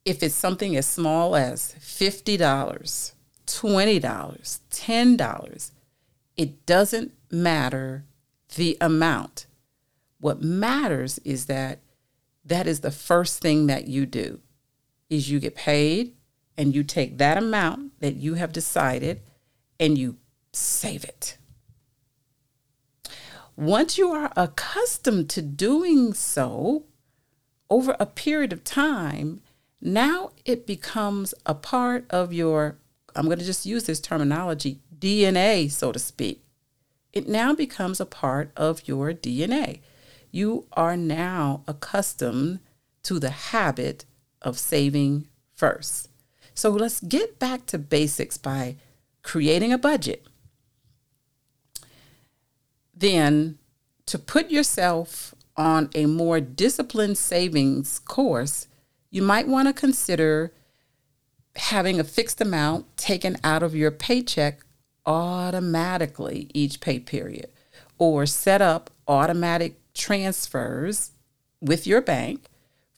if 0.05 0.23
it's 0.23 0.35
something 0.35 0.77
as 0.77 0.87
small 0.87 1.35
as 1.35 1.75
$50, 1.81 2.39
$20, 3.47 4.01
$10, 4.71 5.71
it 6.37 6.67
doesn't 6.67 7.13
matter 7.31 8.05
the 8.55 8.77
amount. 8.81 9.47
What 10.21 10.43
matters 10.43 11.19
is 11.21 11.47
that 11.47 11.81
that 12.45 12.67
is 12.67 12.81
the 12.81 12.91
first 12.91 13.41
thing 13.41 13.67
that 13.67 13.87
you 13.89 14.07
do 14.07 14.41
is 15.11 15.31
you 15.31 15.41
get 15.41 15.55
paid 15.55 16.15
and 16.57 16.75
you 16.75 16.83
take 16.83 17.19
that 17.19 17.39
amount 17.39 18.01
that 18.01 18.17
you 18.17 18.35
have 18.35 18.53
decided 18.53 19.21
and 19.79 19.99
you 19.99 20.17
save 20.53 21.05
it. 21.05 21.39
Once 23.57 23.97
you 23.97 24.11
are 24.11 24.33
accustomed 24.37 25.31
to 25.31 25.43
doing 25.43 26.13
so 26.13 26.85
over 27.71 27.97
a 28.01 28.07
period 28.07 28.53
of 28.53 28.65
time, 28.65 29.41
now 29.81 30.31
it 30.45 30.67
becomes 30.67 31.35
a 31.47 31.55
part 31.55 32.05
of 32.11 32.33
your, 32.33 32.79
I'm 33.15 33.27
going 33.27 33.39
to 33.39 33.45
just 33.45 33.67
use 33.67 33.85
this 33.85 34.01
terminology, 34.01 34.81
DNA, 34.99 35.71
so 35.71 35.93
to 35.93 35.99
speak 35.99 36.44
it 37.15 37.29
now 37.29 37.55
becomes 37.55 38.01
a 38.01 38.07
part 38.07 38.51
of 38.57 38.87
your 38.89 39.13
DNA. 39.13 39.79
You 40.31 40.67
are 40.73 40.97
now 40.97 41.63
accustomed 41.69 42.59
to 43.05 43.21
the 43.21 43.31
habit 43.31 44.05
of 44.43 44.59
saving 44.59 45.29
first. 45.55 46.09
So 46.55 46.71
let's 46.71 47.01
get 47.01 47.39
back 47.39 47.67
to 47.67 47.79
basics 47.79 48.37
by 48.37 48.77
creating 49.23 49.73
a 49.73 49.79
budget. 49.79 50.27
Then, 52.93 53.59
to 54.07 54.19
put 54.19 54.51
yourself 54.51 55.35
on 55.57 55.91
a 55.95 56.07
more 56.07 56.41
disciplined 56.41 57.17
savings 57.17 58.01
course, 58.01 58.67
you 59.11 59.23
might 59.23 59.47
want 59.47 59.69
to 59.69 59.73
consider 59.73 60.53
having 61.57 62.01
a 62.01 62.05
fixed 62.05 62.41
amount 62.41 62.97
taken 62.97 63.37
out 63.45 63.63
of 63.63 63.75
your 63.75 63.93
paycheck 63.93 64.64
automatically 65.07 66.49
each 66.55 66.81
pay 66.81 66.99
period 66.99 67.51
or 67.99 68.27
set 68.27 68.63
up 68.63 68.91
automatic 69.07 69.77
transfers 69.95 71.13
with 71.61 71.87
your 71.87 72.01
bank 72.01 72.47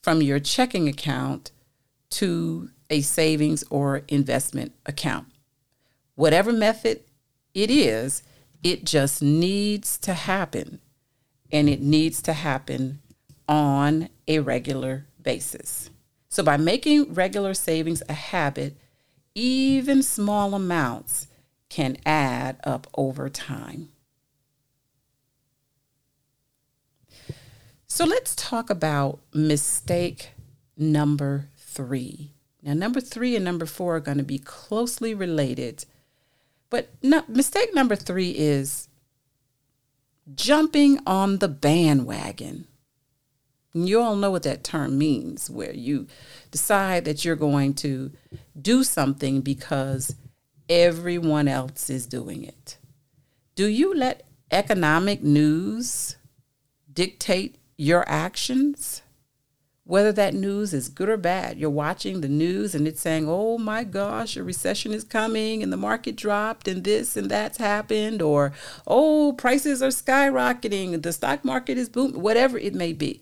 from 0.01 0.21
your 0.21 0.39
checking 0.39 0.87
account 0.87 1.51
to 2.09 2.69
a 2.89 3.01
savings 3.01 3.63
or 3.69 4.03
investment 4.07 4.73
account. 4.85 5.27
Whatever 6.15 6.51
method 6.51 7.01
it 7.53 7.69
is, 7.69 8.23
it 8.63 8.85
just 8.85 9.21
needs 9.21 9.97
to 9.99 10.13
happen 10.13 10.79
and 11.51 11.69
it 11.69 11.81
needs 11.81 12.21
to 12.23 12.33
happen 12.33 12.99
on 13.47 14.09
a 14.27 14.39
regular 14.39 15.05
basis. 15.21 15.89
So, 16.29 16.43
by 16.43 16.57
making 16.57 17.13
regular 17.13 17.53
savings 17.53 18.03
a 18.09 18.13
habit, 18.13 18.75
even 19.33 20.03
small 20.03 20.53
amounts 20.53 21.26
can 21.69 21.97
add 22.05 22.57
up 22.63 22.87
over 22.95 23.29
time. 23.29 23.89
So 27.87 28.05
let's 28.05 28.35
talk 28.35 28.69
about 28.69 29.19
mistake 29.33 30.31
number 30.77 31.49
three. 31.57 32.31
Now, 32.61 32.73
number 32.73 32.99
three 32.99 33.35
and 33.35 33.45
number 33.45 33.65
four 33.65 33.95
are 33.95 34.01
going 34.01 34.17
to 34.17 34.23
be 34.23 34.39
closely 34.39 35.13
related, 35.13 35.85
but 36.69 36.89
no, 37.01 37.23
mistake 37.27 37.73
number 37.73 37.95
three 37.95 38.31
is 38.31 38.89
jumping 40.35 40.99
on 41.05 41.37
the 41.37 41.47
bandwagon. 41.47 42.67
You 43.73 44.01
all 44.01 44.15
know 44.15 44.31
what 44.31 44.43
that 44.43 44.63
term 44.63 44.97
means, 44.97 45.49
where 45.49 45.73
you 45.73 46.07
decide 46.51 47.05
that 47.05 47.23
you're 47.23 47.35
going 47.35 47.73
to 47.75 48.11
do 48.59 48.83
something 48.83 49.41
because 49.41 50.15
everyone 50.69 51.47
else 51.47 51.89
is 51.89 52.05
doing 52.05 52.43
it. 52.43 52.77
Do 53.55 53.67
you 53.67 53.93
let 53.93 54.27
economic 54.51 55.23
news 55.23 56.17
dictate 56.91 57.57
your 57.77 58.07
actions? 58.07 59.01
Whether 59.83 60.11
that 60.11 60.33
news 60.33 60.73
is 60.73 60.89
good 60.89 61.07
or 61.07 61.15
bad, 61.15 61.57
you're 61.57 61.69
watching 61.69 62.19
the 62.19 62.27
news 62.27 62.75
and 62.75 62.85
it's 62.85 62.99
saying, 62.99 63.25
oh 63.29 63.57
my 63.57 63.85
gosh, 63.85 64.35
a 64.35 64.43
recession 64.43 64.91
is 64.91 65.05
coming 65.05 65.63
and 65.63 65.71
the 65.71 65.77
market 65.77 66.17
dropped 66.17 66.67
and 66.67 66.83
this 66.83 67.15
and 67.15 67.31
that's 67.31 67.57
happened, 67.57 68.21
or 68.21 68.51
oh, 68.85 69.31
prices 69.37 69.81
are 69.81 69.87
skyrocketing, 69.87 71.01
the 71.01 71.13
stock 71.13 71.45
market 71.45 71.77
is 71.77 71.87
booming, 71.87 72.21
whatever 72.21 72.57
it 72.57 72.75
may 72.75 72.91
be. 72.91 73.21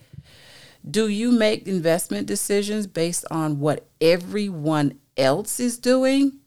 Do 0.90 1.08
you 1.08 1.32
make 1.32 1.68
investment 1.68 2.28
decisions 2.28 2.88
based 2.88 3.25
on 3.30 3.60
what 3.60 3.88
everyone 4.02 5.00
else 5.18 5.60
is 5.60 5.78
doing? 5.78 6.40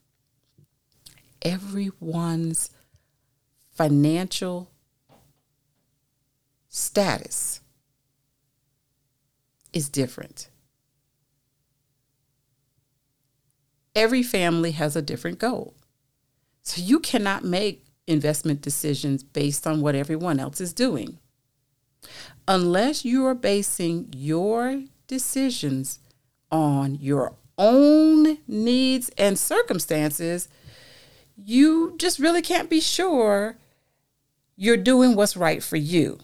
Everyone's 1.43 2.71
financial 3.71 4.71
status 6.69 7.61
is 9.73 9.89
different. 9.89 10.49
Every 13.95 14.23
family 14.23 14.73
has 14.73 14.97
a 14.97 15.03
different 15.03 15.39
goal. 15.39 15.75
So 16.63 16.83
you 16.83 17.01
cannot 17.01 17.45
make 17.45 17.85
investment 18.07 18.63
decisions 18.63 19.23
based 19.23 19.67
on 19.67 19.81
what 19.81 19.95
everyone 19.95 20.41
else 20.41 20.61
is 20.61 20.73
doing. 20.73 21.19
Unless 22.47 23.05
you 23.05 23.27
are 23.27 23.35
basing 23.35 24.09
your 24.15 24.83
decisions 25.07 25.99
on 26.51 26.97
your 26.97 27.35
own 27.59 28.39
needs 28.47 29.11
and 29.19 29.39
circumstances, 29.39 30.49
you 31.45 31.95
just 31.99 32.19
really 32.19 32.43
can't 32.43 32.69
be 32.69 32.81
sure 32.81 33.57
you're 34.57 34.77
doing 34.77 35.15
what's 35.15 35.37
right 35.37 35.63
for 35.63 35.77
you. 35.77 36.19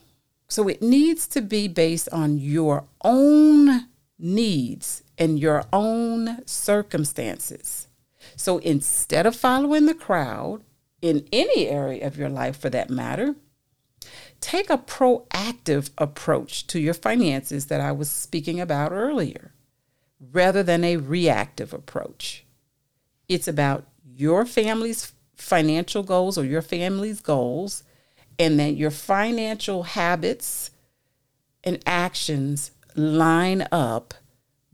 So 0.48 0.68
it 0.68 0.82
needs 0.82 1.26
to 1.28 1.40
be 1.40 1.68
based 1.68 2.08
on 2.10 2.38
your 2.38 2.84
own 3.02 3.86
needs 4.18 5.02
and 5.16 5.38
your 5.38 5.64
own 5.72 6.46
circumstances. 6.46 7.88
So 8.36 8.58
instead 8.58 9.26
of 9.26 9.36
following 9.36 9.86
the 9.86 9.94
crowd 9.94 10.62
in 11.00 11.26
any 11.32 11.68
area 11.68 12.06
of 12.06 12.16
your 12.16 12.28
life 12.28 12.58
for 12.58 12.70
that 12.70 12.90
matter, 12.90 13.36
take 14.40 14.68
a 14.68 14.78
proactive 14.78 15.90
approach 15.96 16.66
to 16.68 16.80
your 16.80 16.94
finances 16.94 17.66
that 17.66 17.80
I 17.80 17.92
was 17.92 18.10
speaking 18.10 18.60
about 18.60 18.92
earlier 18.92 19.52
rather 20.32 20.62
than 20.62 20.82
a 20.84 20.96
reactive 20.96 21.72
approach. 21.72 22.44
It's 23.28 23.48
about 23.48 23.86
your 24.16 24.44
family's 24.44 25.12
financial 25.36 26.02
goals 26.02 26.38
or 26.38 26.44
your 26.44 26.62
family's 26.62 27.20
goals, 27.20 27.82
and 28.38 28.58
that 28.58 28.76
your 28.76 28.90
financial 28.90 29.82
habits 29.84 30.70
and 31.62 31.82
actions 31.86 32.70
line 32.94 33.66
up 33.72 34.14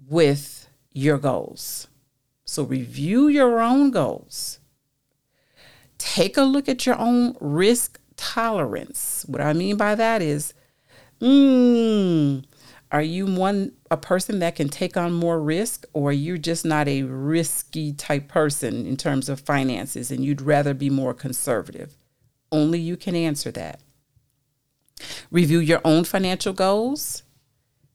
with 0.09 0.69
your 0.93 1.19
goals. 1.19 1.89
So 2.45 2.65
review 2.65 3.29
your 3.29 3.61
own 3.61 3.91
goals. 3.91 4.59
Take 5.99 6.37
a 6.37 6.43
look 6.43 6.69
at 6.69 6.87
your 6.87 6.99
own 6.99 7.37
risk 7.41 8.01
tolerance. 8.17 9.25
What 9.29 9.41
I 9.41 9.53
mean 9.53 9.77
by 9.77 9.95
that 9.95 10.21
is, 10.21 10.53
mm, 11.21 12.45
are 12.93 13.03
you 13.03 13.27
one 13.27 13.73
a 13.91 13.97
person 13.97 14.41
that 14.41 14.57
can 14.57 14.69
take 14.69 14.97
on 14.97 15.13
more 15.13 15.41
risk 15.41 15.85
or 15.93 16.13
you're 16.13 16.39
just 16.39 16.65
not 16.65 16.89
a 16.89 17.05
risky 17.05 17.93
type 17.93 18.27
person 18.27 18.85
in 18.87 18.97
terms 18.97 19.29
of 19.29 19.41
finances 19.41 20.11
and 20.11 20.25
you'd 20.25 20.43
rather 20.43 20.75
be 20.75 20.91
more 20.91 21.15
conservative? 21.15 21.97
Only 22.51 22.81
you 22.81 22.97
can 22.97 23.15
answer 23.15 23.53
that. 23.53 23.81
Review 25.31 25.61
your 25.61 25.81
own 25.85 26.05
financial 26.05 26.53
goals, 26.53 27.23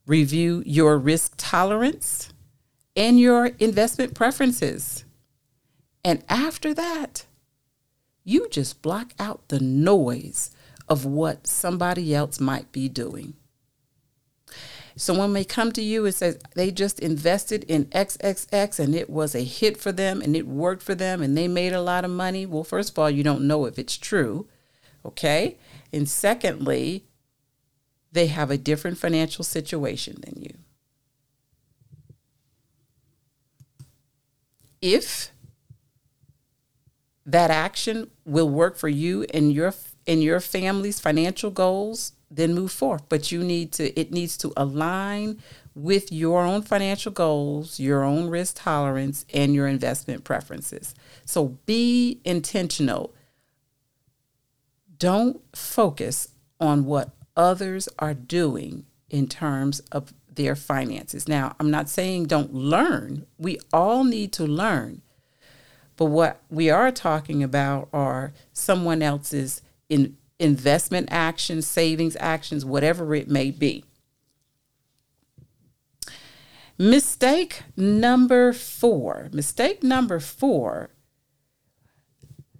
review 0.08 0.64
your 0.66 0.98
risk 0.98 1.34
tolerance, 1.38 2.32
and 2.96 3.20
your 3.20 3.48
investment 3.60 4.16
preferences. 4.16 5.04
And 6.04 6.24
after 6.30 6.74
that, 6.74 7.26
you 8.24 8.48
just 8.50 8.82
block 8.82 9.12
out 9.20 9.50
the 9.50 9.60
noise 9.60 10.52
of 10.88 11.06
what 11.06 11.48
somebody 11.48 12.16
else 12.16 12.40
might 12.40 12.72
be 12.72 12.88
doing. 12.88 13.34
So 14.98 15.18
when 15.18 15.34
they 15.34 15.44
come 15.44 15.72
to 15.74 15.82
you 15.82 16.06
and 16.06 16.16
says 16.16 16.40
they 16.56 16.72
just 16.72 17.00
invested 17.00 17.66
in 17.66 17.86
XXX 17.86 18.80
and 18.80 18.96
it 18.96 19.10
was 19.10 19.36
a 19.36 19.44
hit 19.44 19.78
for 19.78 19.92
them 19.92 20.22
and 20.22 20.36
it 20.36 20.48
worked 20.48 20.82
for 20.82 20.96
them 20.96 21.22
and 21.22 21.38
they 21.38 21.48
made 21.48 21.74
a 21.74 21.82
lot 21.82 22.06
of 22.06 22.12
money, 22.12 22.46
well, 22.46 22.64
first 22.64 22.92
of 22.92 23.00
all, 23.00 23.10
you 23.10 23.24
don't 23.24 23.48
know 23.48 23.66
if 23.66 23.78
it's 23.78 23.98
true, 23.98 24.48
okay? 25.04 25.58
And 25.92 26.08
secondly, 26.08 27.06
they 28.12 28.28
have 28.28 28.50
a 28.50 28.58
different 28.58 28.98
financial 28.98 29.44
situation 29.44 30.22
than 30.24 30.42
you. 30.42 30.56
if 34.86 35.32
that 37.26 37.50
action 37.50 38.12
will 38.24 38.48
work 38.48 38.78
for 38.78 38.88
you 38.88 39.26
and 39.34 39.52
your 39.52 39.74
and 40.06 40.22
your 40.22 40.40
family's 40.40 41.00
financial 41.00 41.50
goals, 41.50 42.12
then 42.36 42.54
move 42.54 42.72
forth. 42.72 43.04
But 43.10 43.32
you 43.32 43.44
need 43.44 43.72
to 43.74 43.98
it 44.00 44.12
needs 44.12 44.38
to 44.38 44.54
align 44.58 45.42
with 45.74 46.12
your 46.12 46.44
own 46.44 46.62
financial 46.62 47.12
goals, 47.12 47.80
your 47.80 48.04
own 48.04 48.30
risk 48.30 48.58
tolerance, 48.60 49.26
and 49.34 49.54
your 49.54 49.68
investment 49.68 50.24
preferences. 50.24 50.96
So 51.26 51.58
be 51.66 52.22
intentional. 52.24 53.14
Don't 54.98 55.42
focus 55.56 56.30
on 56.60 56.86
what 56.86 57.10
others 57.36 57.90
are 58.00 58.14
doing 58.14 58.86
in 59.10 59.28
terms 59.28 59.82
of 59.92 60.14
their 60.34 60.56
finances. 60.56 61.28
Now, 61.28 61.56
I'm 61.60 61.72
not 61.72 61.90
saying 61.90 62.26
don't 62.26 62.54
learn. 62.54 63.26
We 63.38 63.60
all 63.74 64.04
need 64.04 64.32
to 64.34 64.46
learn. 64.46 65.02
But 65.98 66.06
what 66.06 66.42
we 66.50 66.70
are 66.70 66.92
talking 66.92 67.42
about 67.44 67.88
are 67.94 68.34
someone 68.52 69.02
else's 69.02 69.62
in 69.90 70.18
investment 70.40 71.08
actions, 71.12 71.66
savings 71.68 72.18
actions, 72.20 72.66
whatever 72.66 73.16
it 73.16 73.30
may 73.30 73.52
be. 73.52 73.86
Mistake 76.78 77.64
number 77.78 78.52
four. 78.52 79.30
Mistake 79.32 79.82
number 79.82 80.20
four 80.20 80.90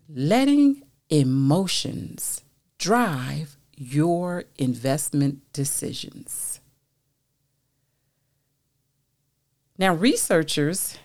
letting 0.08 0.84
emotions 1.10 2.42
drive 2.78 3.58
your 3.76 4.46
investment 4.58 5.42
decisions. 5.52 6.62
Now, 9.78 9.94
researchers 9.94 10.98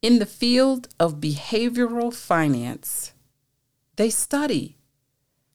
in 0.00 0.20
the 0.20 0.26
field 0.26 0.88
of 1.00 1.20
behavioral 1.20 2.14
finance, 2.14 3.12
they 3.96 4.08
study 4.08 4.78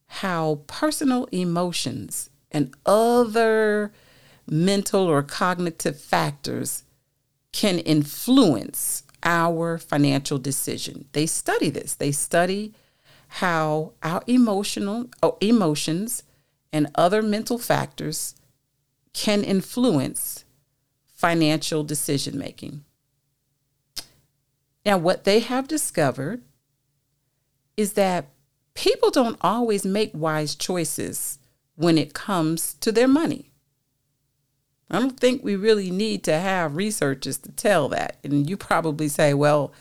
how 0.06 0.60
personal 0.66 1.24
emotions 1.32 2.30
and 2.50 2.74
other 2.84 3.92
mental 4.46 5.02
or 5.02 5.22
cognitive 5.22 6.00
factors 6.00 6.84
can 7.52 7.78
influence 7.80 9.02
our 9.22 9.78
financial 9.78 10.38
decision. 10.38 11.06
They 11.12 11.26
study 11.26 11.70
this. 11.70 11.94
They 11.94 12.12
study 12.12 12.74
how 13.28 13.92
our 14.02 14.22
emotional 14.26 15.08
oh, 15.22 15.36
emotions 15.40 16.22
and 16.72 16.88
other 16.94 17.22
mental 17.22 17.58
factors 17.58 18.36
can 19.12 19.42
influence 19.42 20.44
financial 21.06 21.82
decision 21.82 22.38
making. 22.38 22.84
Now, 24.84 24.98
what 24.98 25.24
they 25.24 25.40
have 25.40 25.66
discovered 25.66 26.42
is 27.76 27.94
that 27.94 28.28
people 28.76 29.10
don't 29.10 29.38
always 29.40 29.84
make 29.84 30.12
wise 30.14 30.54
choices 30.54 31.38
when 31.74 31.98
it 31.98 32.14
comes 32.14 32.74
to 32.74 32.92
their 32.92 33.08
money. 33.08 33.50
I 34.88 35.00
don't 35.00 35.18
think 35.18 35.42
we 35.42 35.56
really 35.56 35.90
need 35.90 36.22
to 36.24 36.38
have 36.38 36.76
researchers 36.76 37.38
to 37.38 37.50
tell 37.50 37.88
that. 37.88 38.18
And 38.22 38.48
you 38.48 38.56
probably 38.56 39.08
say, 39.08 39.34
well, 39.34 39.72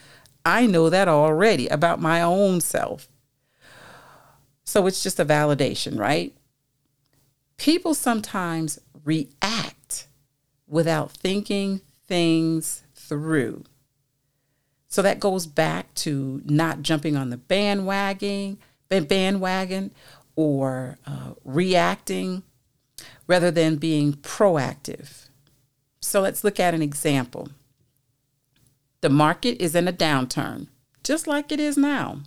I 0.43 0.65
know 0.65 0.89
that 0.89 1.07
already 1.07 1.67
about 1.67 2.01
my 2.01 2.21
own 2.21 2.61
self. 2.61 3.07
So 4.63 4.87
it's 4.87 5.03
just 5.03 5.19
a 5.19 5.25
validation, 5.25 5.99
right? 5.99 6.35
People 7.57 7.93
sometimes 7.93 8.79
react 9.03 10.07
without 10.67 11.11
thinking 11.11 11.81
things 12.07 12.81
through. 12.95 13.63
So 14.87 15.01
that 15.01 15.19
goes 15.19 15.45
back 15.45 15.93
to 15.95 16.41
not 16.45 16.81
jumping 16.81 17.15
on 17.15 17.29
the 17.29 17.37
bandwagon, 17.37 18.57
bandwagon, 18.89 19.91
or 20.35 20.97
uh, 21.05 21.31
reacting 21.43 22.43
rather 23.27 23.51
than 23.51 23.77
being 23.77 24.13
proactive. 24.13 25.27
So 25.99 26.21
let's 26.21 26.43
look 26.43 26.59
at 26.59 26.73
an 26.73 26.81
example. 26.81 27.49
The 29.01 29.09
market 29.09 29.61
is 29.61 29.75
in 29.75 29.87
a 29.87 29.93
downturn, 29.93 30.67
just 31.03 31.27
like 31.27 31.51
it 31.51 31.59
is 31.59 31.77
now. 31.77 32.21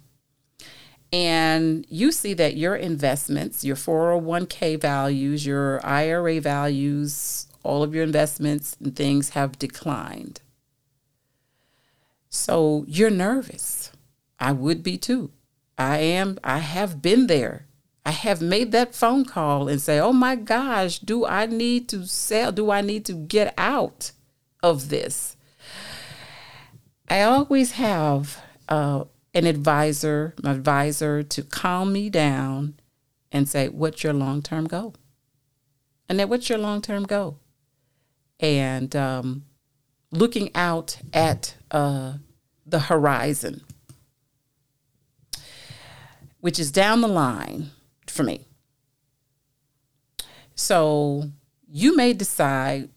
And 1.12 1.86
you 1.88 2.12
see 2.12 2.34
that 2.34 2.56
your 2.56 2.76
investments, 2.76 3.64
your 3.64 3.76
401k 3.76 4.80
values, 4.80 5.46
your 5.46 5.84
IRA 5.84 6.40
values, 6.40 7.46
all 7.62 7.82
of 7.82 7.94
your 7.94 8.04
investments 8.04 8.76
and 8.80 8.94
things 8.94 9.30
have 9.30 9.58
declined. 9.58 10.40
So 12.28 12.84
you're 12.86 13.10
nervous. 13.10 13.90
I 14.38 14.52
would 14.52 14.82
be 14.82 14.98
too. 14.98 15.30
I 15.78 15.98
am, 15.98 16.38
I 16.42 16.58
have 16.58 17.00
been 17.00 17.28
there. 17.28 17.66
I 18.04 18.10
have 18.10 18.40
made 18.42 18.72
that 18.72 18.94
phone 18.94 19.24
call 19.24 19.68
and 19.68 19.80
say, 19.80 19.98
oh 19.98 20.12
my 20.12 20.34
gosh, 20.34 20.98
do 20.98 21.24
I 21.24 21.46
need 21.46 21.88
to 21.90 22.06
sell? 22.06 22.50
Do 22.50 22.70
I 22.70 22.80
need 22.80 23.04
to 23.06 23.12
get 23.12 23.54
out 23.56 24.12
of 24.62 24.88
this? 24.88 25.36
I 27.08 27.22
always 27.22 27.72
have 27.72 28.42
uh, 28.68 29.04
an 29.34 29.46
advisor, 29.46 30.34
my 30.42 30.52
advisor 30.52 31.22
to 31.22 31.42
calm 31.42 31.92
me 31.92 32.10
down 32.10 32.74
and 33.30 33.48
say, 33.48 33.68
what's 33.68 34.02
your 34.02 34.12
long 34.12 34.42
term 34.42 34.66
goal? 34.66 34.94
And 36.08 36.18
then 36.18 36.28
what's 36.28 36.48
your 36.48 36.58
long 36.58 36.80
term 36.80 37.04
goal? 37.04 37.38
And 38.40 38.94
um, 38.96 39.44
looking 40.10 40.50
out 40.54 40.98
at 41.12 41.54
uh, 41.70 42.14
the 42.64 42.80
horizon, 42.80 43.62
which 46.40 46.58
is 46.58 46.70
down 46.70 47.00
the 47.00 47.08
line 47.08 47.70
for 48.06 48.22
me. 48.22 48.46
So 50.54 51.30
you 51.68 51.96
may 51.96 52.12
decide 52.12 52.90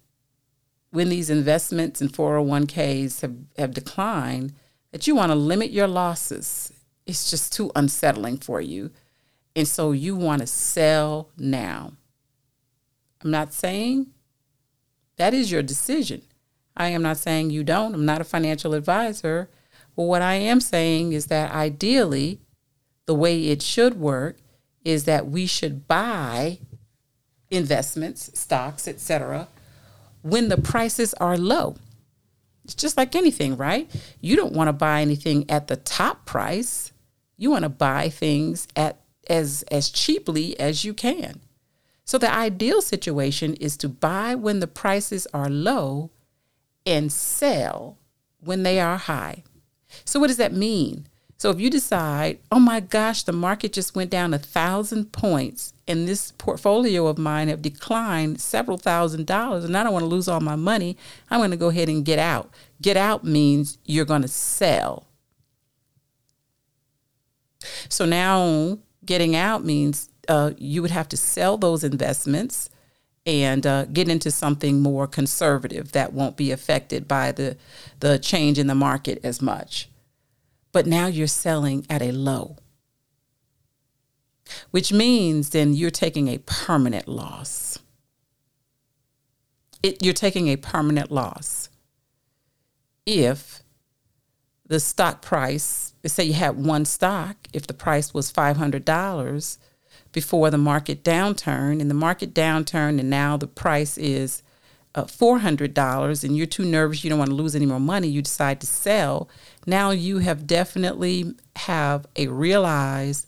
when 0.91 1.09
these 1.09 1.29
investments 1.29 2.01
in 2.01 2.09
401ks 2.09 3.21
have, 3.21 3.35
have 3.57 3.73
declined 3.73 4.53
that 4.91 5.07
you 5.07 5.15
want 5.15 5.31
to 5.31 5.35
limit 5.35 5.71
your 5.71 5.87
losses. 5.87 6.71
It's 7.05 7.29
just 7.29 7.53
too 7.53 7.71
unsettling 7.75 8.37
for 8.37 8.61
you. 8.61 8.91
And 9.55 9.67
so 9.67 9.91
you 9.91 10.15
want 10.15 10.41
to 10.41 10.47
sell 10.47 11.29
now. 11.37 11.93
I'm 13.23 13.31
not 13.31 13.53
saying 13.53 14.07
that 15.17 15.33
is 15.33 15.51
your 15.51 15.61
decision. 15.61 16.23
I 16.75 16.89
am 16.89 17.01
not 17.01 17.17
saying 17.17 17.51
you 17.51 17.63
don't. 17.63 17.93
I'm 17.93 18.05
not 18.05 18.21
a 18.21 18.25
financial 18.25 18.73
advisor. 18.73 19.49
But 19.95 20.03
what 20.03 20.21
I 20.21 20.35
am 20.35 20.59
saying 20.61 21.13
is 21.13 21.27
that 21.27 21.51
ideally, 21.51 22.39
the 23.05 23.15
way 23.15 23.47
it 23.47 23.61
should 23.61 23.99
work 23.99 24.37
is 24.83 25.05
that 25.05 25.27
we 25.27 25.45
should 25.45 25.87
buy 25.87 26.59
investments, 27.49 28.31
stocks, 28.33 28.87
etc., 28.87 29.47
when 30.21 30.49
the 30.49 30.57
prices 30.57 31.13
are 31.15 31.37
low. 31.37 31.75
It's 32.63 32.75
just 32.75 32.97
like 32.97 33.15
anything, 33.15 33.57
right? 33.57 33.89
You 34.19 34.35
don't 34.35 34.53
want 34.53 34.67
to 34.67 34.73
buy 34.73 35.01
anything 35.01 35.49
at 35.49 35.67
the 35.67 35.75
top 35.75 36.25
price. 36.25 36.91
You 37.37 37.49
want 37.49 37.63
to 37.63 37.69
buy 37.69 38.09
things 38.09 38.67
at 38.75 39.01
as 39.29 39.63
as 39.71 39.89
cheaply 39.89 40.59
as 40.59 40.85
you 40.85 40.93
can. 40.93 41.41
So 42.05 42.17
the 42.17 42.31
ideal 42.33 42.81
situation 42.81 43.55
is 43.55 43.77
to 43.77 43.89
buy 43.89 44.35
when 44.35 44.59
the 44.59 44.67
prices 44.67 45.27
are 45.33 45.49
low 45.49 46.11
and 46.85 47.11
sell 47.11 47.97
when 48.39 48.63
they 48.63 48.79
are 48.79 48.97
high. 48.97 49.43
So 50.05 50.19
what 50.19 50.27
does 50.27 50.37
that 50.37 50.53
mean? 50.53 51.07
So 51.41 51.49
if 51.49 51.59
you 51.59 51.71
decide, 51.71 52.37
oh 52.51 52.59
my 52.59 52.81
gosh, 52.81 53.23
the 53.23 53.31
market 53.31 53.73
just 53.73 53.95
went 53.95 54.11
down 54.11 54.31
a 54.31 54.37
thousand 54.37 55.11
points 55.11 55.73
and 55.87 56.07
this 56.07 56.33
portfolio 56.33 57.07
of 57.07 57.17
mine 57.17 57.47
have 57.47 57.63
declined 57.63 58.39
several 58.39 58.77
thousand 58.77 59.25
dollars 59.25 59.63
and 59.63 59.75
I 59.75 59.83
don't 59.83 59.91
want 59.91 60.03
to 60.03 60.07
lose 60.07 60.27
all 60.27 60.39
my 60.39 60.55
money, 60.55 60.97
I'm 61.31 61.39
going 61.39 61.49
to 61.49 61.57
go 61.57 61.69
ahead 61.69 61.89
and 61.89 62.05
get 62.05 62.19
out. 62.19 62.51
Get 62.79 62.95
out 62.95 63.23
means 63.23 63.79
you're 63.85 64.05
going 64.05 64.21
to 64.21 64.27
sell. 64.27 65.07
So 67.89 68.05
now 68.05 68.77
getting 69.03 69.35
out 69.35 69.65
means 69.65 70.09
uh, 70.27 70.51
you 70.59 70.83
would 70.83 70.91
have 70.91 71.09
to 71.09 71.17
sell 71.17 71.57
those 71.57 71.83
investments 71.83 72.69
and 73.25 73.65
uh, 73.65 73.85
get 73.85 74.07
into 74.07 74.29
something 74.29 74.79
more 74.79 75.07
conservative 75.07 75.93
that 75.93 76.13
won't 76.13 76.37
be 76.37 76.51
affected 76.51 77.07
by 77.07 77.31
the 77.31 77.57
the 77.99 78.19
change 78.19 78.59
in 78.59 78.67
the 78.67 78.75
market 78.75 79.19
as 79.23 79.41
much 79.41 79.87
but 80.71 80.85
now 80.85 81.07
you're 81.07 81.27
selling 81.27 81.85
at 81.89 82.01
a 82.01 82.11
low, 82.11 82.57
which 84.71 84.91
means 84.91 85.49
then 85.49 85.73
you're 85.73 85.89
taking 85.89 86.27
a 86.27 86.39
permanent 86.39 87.07
loss. 87.07 87.79
It, 89.83 90.03
you're 90.03 90.13
taking 90.13 90.47
a 90.47 90.57
permanent 90.57 91.11
loss 91.11 91.69
if 93.05 93.63
the 94.67 94.79
stock 94.79 95.21
price, 95.21 95.93
say 96.05 96.23
you 96.23 96.33
had 96.33 96.55
one 96.55 96.85
stock, 96.85 97.35
if 97.51 97.67
the 97.67 97.73
price 97.73 98.13
was 98.13 98.31
$500 98.31 99.57
before 100.13 100.49
the 100.49 100.57
market 100.57 101.03
downturn, 101.03 101.81
and 101.81 101.89
the 101.89 101.95
market 101.95 102.33
downturn, 102.33 102.99
and 102.99 103.09
now 103.09 103.37
the 103.37 103.47
price 103.47 103.97
is 103.97 104.43
uh, 104.95 105.03
$400 105.03 106.23
and 106.23 106.37
you're 106.37 106.45
too 106.45 106.65
nervous, 106.65 107.03
you 107.03 107.09
don't 107.09 107.19
want 107.19 107.29
to 107.29 107.35
lose 107.35 107.55
any 107.55 107.65
more 107.65 107.79
money, 107.79 108.07
you 108.07 108.21
decide 108.21 108.61
to 108.61 108.67
sell, 108.67 109.29
now 109.65 109.91
you 109.91 110.19
have 110.19 110.47
definitely 110.47 111.35
have 111.55 112.05
a 112.15 112.27
realized 112.27 113.27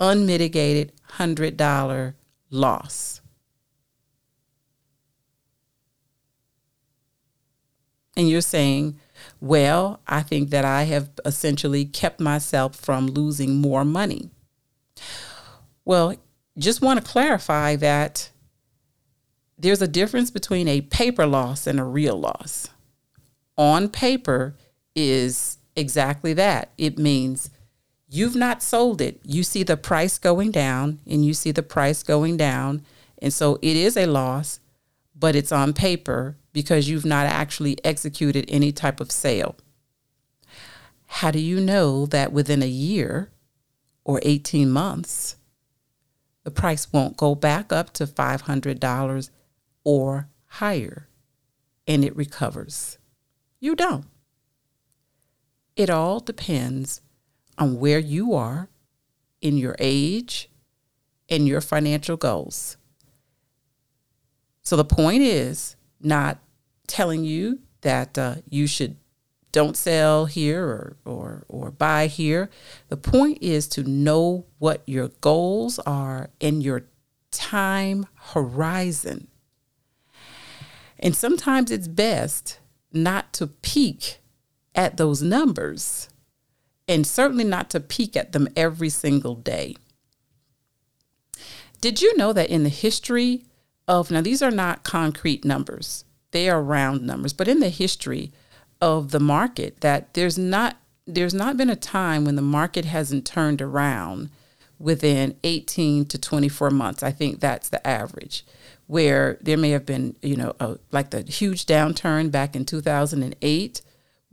unmitigated 0.00 0.92
$100 1.12 2.14
loss. 2.50 3.20
And 8.16 8.28
you're 8.28 8.40
saying, 8.40 8.98
well, 9.40 10.00
I 10.06 10.22
think 10.22 10.50
that 10.50 10.64
I 10.64 10.84
have 10.84 11.10
essentially 11.24 11.84
kept 11.84 12.18
myself 12.20 12.74
from 12.76 13.08
losing 13.08 13.56
more 13.56 13.84
money. 13.84 14.30
Well, 15.84 16.16
just 16.58 16.80
want 16.80 16.98
to 17.04 17.10
clarify 17.10 17.76
that 17.76 18.30
there's 19.58 19.82
a 19.82 19.88
difference 19.88 20.30
between 20.30 20.68
a 20.68 20.80
paper 20.82 21.26
loss 21.26 21.66
and 21.66 21.78
a 21.78 21.84
real 21.84 22.18
loss. 22.18 22.68
On 23.58 23.88
paper 23.88 24.56
is 24.94 25.58
exactly 25.76 26.32
that. 26.34 26.72
It 26.78 26.98
means 26.98 27.50
you've 28.08 28.36
not 28.36 28.62
sold 28.62 29.00
it. 29.00 29.20
You 29.24 29.42
see 29.42 29.62
the 29.62 29.76
price 29.76 30.18
going 30.18 30.50
down 30.50 31.00
and 31.06 31.24
you 31.24 31.34
see 31.34 31.52
the 31.52 31.62
price 31.62 32.02
going 32.02 32.36
down. 32.36 32.82
And 33.18 33.32
so 33.32 33.58
it 33.62 33.76
is 33.76 33.96
a 33.96 34.06
loss, 34.06 34.60
but 35.14 35.36
it's 35.36 35.52
on 35.52 35.72
paper 35.72 36.36
because 36.52 36.88
you've 36.88 37.04
not 37.04 37.26
actually 37.26 37.76
executed 37.84 38.46
any 38.48 38.72
type 38.72 39.00
of 39.00 39.12
sale. 39.12 39.56
How 41.06 41.30
do 41.30 41.38
you 41.38 41.60
know 41.60 42.06
that 42.06 42.32
within 42.32 42.62
a 42.62 42.66
year 42.66 43.30
or 44.04 44.20
18 44.22 44.70
months, 44.70 45.36
the 46.44 46.50
price 46.50 46.92
won't 46.92 47.16
go 47.16 47.34
back 47.34 47.72
up 47.72 47.92
to 47.94 48.06
$500 48.06 49.30
or 49.84 50.28
higher 50.46 51.08
and 51.86 52.04
it 52.04 52.16
recovers. 52.16 52.98
You 53.60 53.74
don't. 53.74 54.06
It 55.76 55.90
all 55.90 56.20
depends 56.20 57.00
on 57.58 57.78
where 57.78 57.98
you 57.98 58.34
are 58.34 58.68
in 59.40 59.56
your 59.58 59.76
age 59.78 60.50
and 61.28 61.46
your 61.46 61.60
financial 61.60 62.16
goals. 62.16 62.76
So 64.62 64.76
the 64.76 64.84
point 64.84 65.22
is 65.22 65.76
not 66.00 66.38
telling 66.86 67.24
you 67.24 67.60
that 67.82 68.18
uh, 68.18 68.36
you 68.48 68.66
should 68.66 68.96
don't 69.52 69.76
sell 69.76 70.26
here 70.26 70.62
or, 70.64 70.96
or 71.04 71.44
or 71.48 71.70
buy 71.70 72.08
here. 72.08 72.50
The 72.88 72.96
point 72.96 73.38
is 73.40 73.68
to 73.68 73.84
know 73.84 74.46
what 74.58 74.82
your 74.86 75.08
goals 75.20 75.78
are 75.80 76.30
and 76.40 76.62
your 76.62 76.84
time 77.30 78.06
horizon 78.14 79.28
and 80.98 81.14
sometimes 81.14 81.70
it's 81.70 81.88
best 81.88 82.60
not 82.92 83.32
to 83.34 83.46
peek 83.46 84.18
at 84.76 84.96
those 84.96 85.22
numbers 85.22 86.08
and 86.86 87.06
certainly 87.06 87.44
not 87.44 87.70
to 87.70 87.80
peek 87.80 88.16
at 88.16 88.32
them 88.32 88.48
every 88.54 88.88
single 88.88 89.34
day. 89.34 89.74
Did 91.80 92.00
you 92.00 92.16
know 92.16 92.32
that 92.32 92.50
in 92.50 92.62
the 92.62 92.68
history 92.68 93.44
of, 93.88 94.10
now 94.10 94.20
these 94.20 94.42
are 94.42 94.50
not 94.50 94.84
concrete 94.84 95.44
numbers, 95.44 96.04
they 96.30 96.48
are 96.48 96.62
round 96.62 97.02
numbers, 97.02 97.32
but 97.32 97.48
in 97.48 97.60
the 97.60 97.68
history 97.68 98.32
of 98.80 99.10
the 99.10 99.20
market, 99.20 99.80
that 99.80 100.14
there's 100.14 100.38
not 100.38 100.76
there's 101.06 101.34
not 101.34 101.56
been 101.56 101.70
a 101.70 101.76
time 101.76 102.24
when 102.24 102.34
the 102.34 102.42
market 102.42 102.84
hasn't 102.84 103.24
turned 103.24 103.62
around 103.62 104.28
within 104.78 105.36
18 105.44 106.04
to 106.06 106.18
24 106.18 106.70
months. 106.70 107.02
I 107.02 107.12
think 107.12 107.38
that's 107.38 107.68
the 107.68 107.86
average 107.86 108.44
where 108.86 109.38
there 109.40 109.56
may 109.56 109.70
have 109.70 109.86
been, 109.86 110.16
you 110.20 110.36
know, 110.36 110.54
a, 110.60 110.78
like 110.92 111.10
the 111.10 111.22
huge 111.22 111.64
downturn 111.66 112.30
back 112.30 112.56
in 112.56 112.64
2008. 112.64 113.80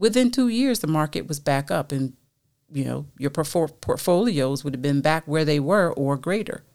Within 0.04 0.32
two 0.32 0.50
years, 0.50 0.80
the 0.80 0.88
market 0.88 1.28
was 1.28 1.40
back 1.40 1.72
up, 1.72 1.94
and 1.94 2.14
you 2.70 2.84
know 2.84 3.06
your 3.18 3.30
portfolios 3.30 4.64
would 4.64 4.74
have 4.74 4.82
been 4.82 5.00
back 5.00 5.24
where 5.26 5.46
they 5.46 5.62
were 5.62 5.94
or 5.94 6.18
greater. 6.18 6.66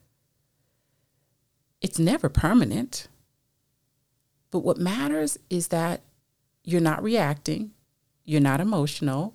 It's 1.82 1.98
never 1.98 2.30
permanent. 2.30 3.08
But 4.50 4.60
what 4.60 4.78
matters 4.78 5.38
is 5.50 5.68
that 5.68 6.00
you're 6.64 6.80
not 6.80 7.02
reacting, 7.02 7.72
you're 8.24 8.40
not 8.40 8.62
emotional, 8.62 9.34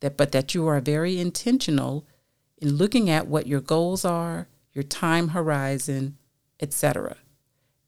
that 0.00 0.16
but 0.16 0.32
that 0.32 0.52
you 0.52 0.66
are 0.66 0.80
very 0.80 1.20
intentional 1.20 2.04
in 2.56 2.74
looking 2.74 3.08
at 3.08 3.28
what 3.28 3.46
your 3.46 3.60
goals 3.60 4.04
are, 4.04 4.48
your 4.72 4.82
time 4.82 5.28
horizon, 5.28 6.18
etc 6.58 7.16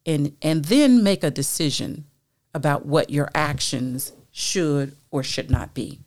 and 0.06 0.36
and 0.42 0.66
then 0.66 1.02
make 1.02 1.22
a 1.24 1.30
decision 1.30 2.06
about 2.54 2.86
what 2.86 3.10
your 3.10 3.28
actions 3.34 4.12
should 4.30 4.96
or 5.10 5.22
should 5.22 5.50
not 5.50 5.74
be. 5.74 6.00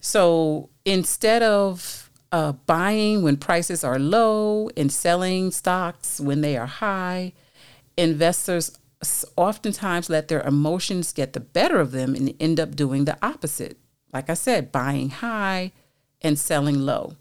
So 0.00 0.70
instead 0.84 1.42
of 1.42 2.10
uh, 2.32 2.52
buying 2.52 3.22
when 3.22 3.36
prices 3.36 3.82
are 3.82 3.98
low 3.98 4.70
and 4.76 4.92
selling 4.92 5.50
stocks 5.50 6.20
when 6.20 6.40
they 6.40 6.56
are 6.56 6.66
high. 6.66 7.32
Investors 7.96 8.78
oftentimes 9.36 10.10
let 10.10 10.28
their 10.28 10.42
emotions 10.42 11.12
get 11.12 11.32
the 11.32 11.40
better 11.40 11.80
of 11.80 11.92
them 11.92 12.14
and 12.14 12.34
end 12.38 12.60
up 12.60 12.76
doing 12.76 13.04
the 13.04 13.18
opposite. 13.22 13.78
Like 14.12 14.30
I 14.30 14.34
said, 14.34 14.72
buying 14.72 15.10
high 15.10 15.72
and 16.20 16.38
selling 16.38 16.80
low. 16.80 17.14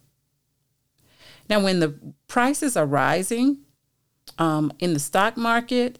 Now, 1.50 1.62
when 1.62 1.80
the 1.80 1.96
prices 2.28 2.78
are 2.78 2.86
rising 2.86 3.60
um, 4.38 4.72
in 4.80 4.94
the 4.94 5.00
stock 5.00 5.36
market 5.38 5.98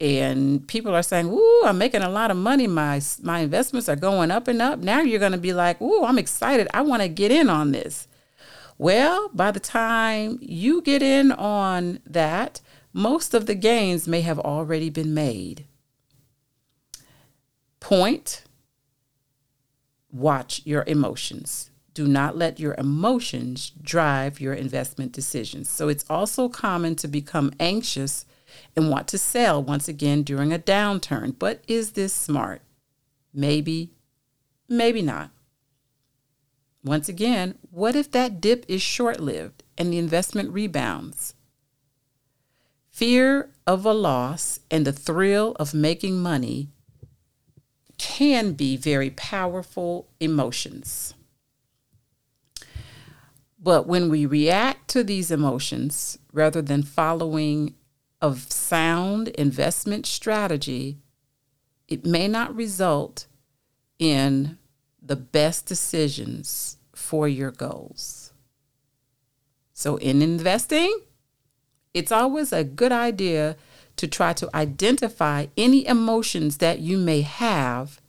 and 0.00 0.66
people 0.66 0.94
are 0.94 1.02
saying, 1.02 1.28
"Ooh, 1.28 1.62
I'm 1.64 1.78
making 1.78 2.02
a 2.02 2.08
lot 2.08 2.30
of 2.30 2.36
money. 2.36 2.66
My 2.66 3.00
my 3.22 3.40
investments 3.40 3.88
are 3.88 3.96
going 3.96 4.30
up 4.30 4.48
and 4.48 4.60
up." 4.60 4.80
Now 4.80 5.00
you're 5.00 5.20
going 5.20 5.32
to 5.32 5.38
be 5.38 5.52
like, 5.52 5.80
"Ooh, 5.80 6.04
I'm 6.04 6.18
excited. 6.18 6.68
I 6.74 6.82
want 6.82 7.02
to 7.02 7.08
get 7.08 7.30
in 7.30 7.48
on 7.48 7.72
this." 7.72 8.08
Well, 8.76 9.30
by 9.32 9.50
the 9.50 9.60
time 9.60 10.38
you 10.40 10.82
get 10.82 11.02
in 11.02 11.30
on 11.32 12.00
that, 12.06 12.60
most 12.92 13.34
of 13.34 13.46
the 13.46 13.54
gains 13.54 14.08
may 14.08 14.22
have 14.22 14.38
already 14.38 14.90
been 14.90 15.14
made. 15.14 15.66
Point 17.80 18.42
watch 20.10 20.62
your 20.64 20.84
emotions 20.86 21.70
do 21.94 22.08
not 22.08 22.36
let 22.36 22.58
your 22.58 22.74
emotions 22.76 23.72
drive 23.80 24.40
your 24.40 24.52
investment 24.52 25.12
decisions. 25.12 25.68
So 25.70 25.88
it's 25.88 26.04
also 26.10 26.48
common 26.48 26.96
to 26.96 27.08
become 27.08 27.52
anxious 27.60 28.26
and 28.76 28.90
want 28.90 29.08
to 29.08 29.18
sell 29.18 29.62
once 29.62 29.88
again 29.88 30.22
during 30.22 30.52
a 30.52 30.58
downturn. 30.58 31.34
But 31.38 31.62
is 31.68 31.92
this 31.92 32.12
smart? 32.12 32.62
Maybe, 33.32 33.92
maybe 34.68 35.02
not. 35.02 35.30
Once 36.84 37.08
again, 37.08 37.56
what 37.70 37.96
if 37.96 38.10
that 38.10 38.40
dip 38.40 38.64
is 38.68 38.82
short 38.82 39.18
lived 39.20 39.62
and 39.78 39.92
the 39.92 39.98
investment 39.98 40.52
rebounds? 40.52 41.34
Fear 42.90 43.50
of 43.66 43.84
a 43.84 43.92
loss 43.92 44.60
and 44.70 44.86
the 44.86 44.92
thrill 44.92 45.56
of 45.58 45.74
making 45.74 46.18
money 46.18 46.68
can 47.98 48.52
be 48.52 48.76
very 48.76 49.10
powerful 49.10 50.08
emotions. 50.20 51.14
But 53.58 53.86
when 53.86 54.10
we 54.10 54.26
react 54.26 54.88
to 54.88 55.02
these 55.02 55.30
emotions 55.30 56.18
rather 56.32 56.60
than 56.60 56.82
following 56.82 57.74
a 58.24 58.34
sound 58.36 59.28
investment 59.28 60.06
strategy, 60.06 60.96
it 61.88 62.06
may 62.06 62.26
not 62.26 62.56
result 62.56 63.26
in 63.98 64.56
the 65.02 65.16
best 65.16 65.66
decisions 65.66 66.78
for 66.94 67.28
your 67.28 67.50
goals. 67.50 68.32
So, 69.74 69.96
in 69.96 70.22
investing, 70.22 71.00
it's 71.92 72.10
always 72.10 72.50
a 72.50 72.64
good 72.64 72.92
idea 72.92 73.56
to 73.96 74.08
try 74.08 74.32
to 74.32 74.48
identify 74.56 75.46
any 75.58 75.86
emotions 75.86 76.58
that 76.58 76.78
you 76.78 76.96
may 76.96 77.20
have 77.20 78.00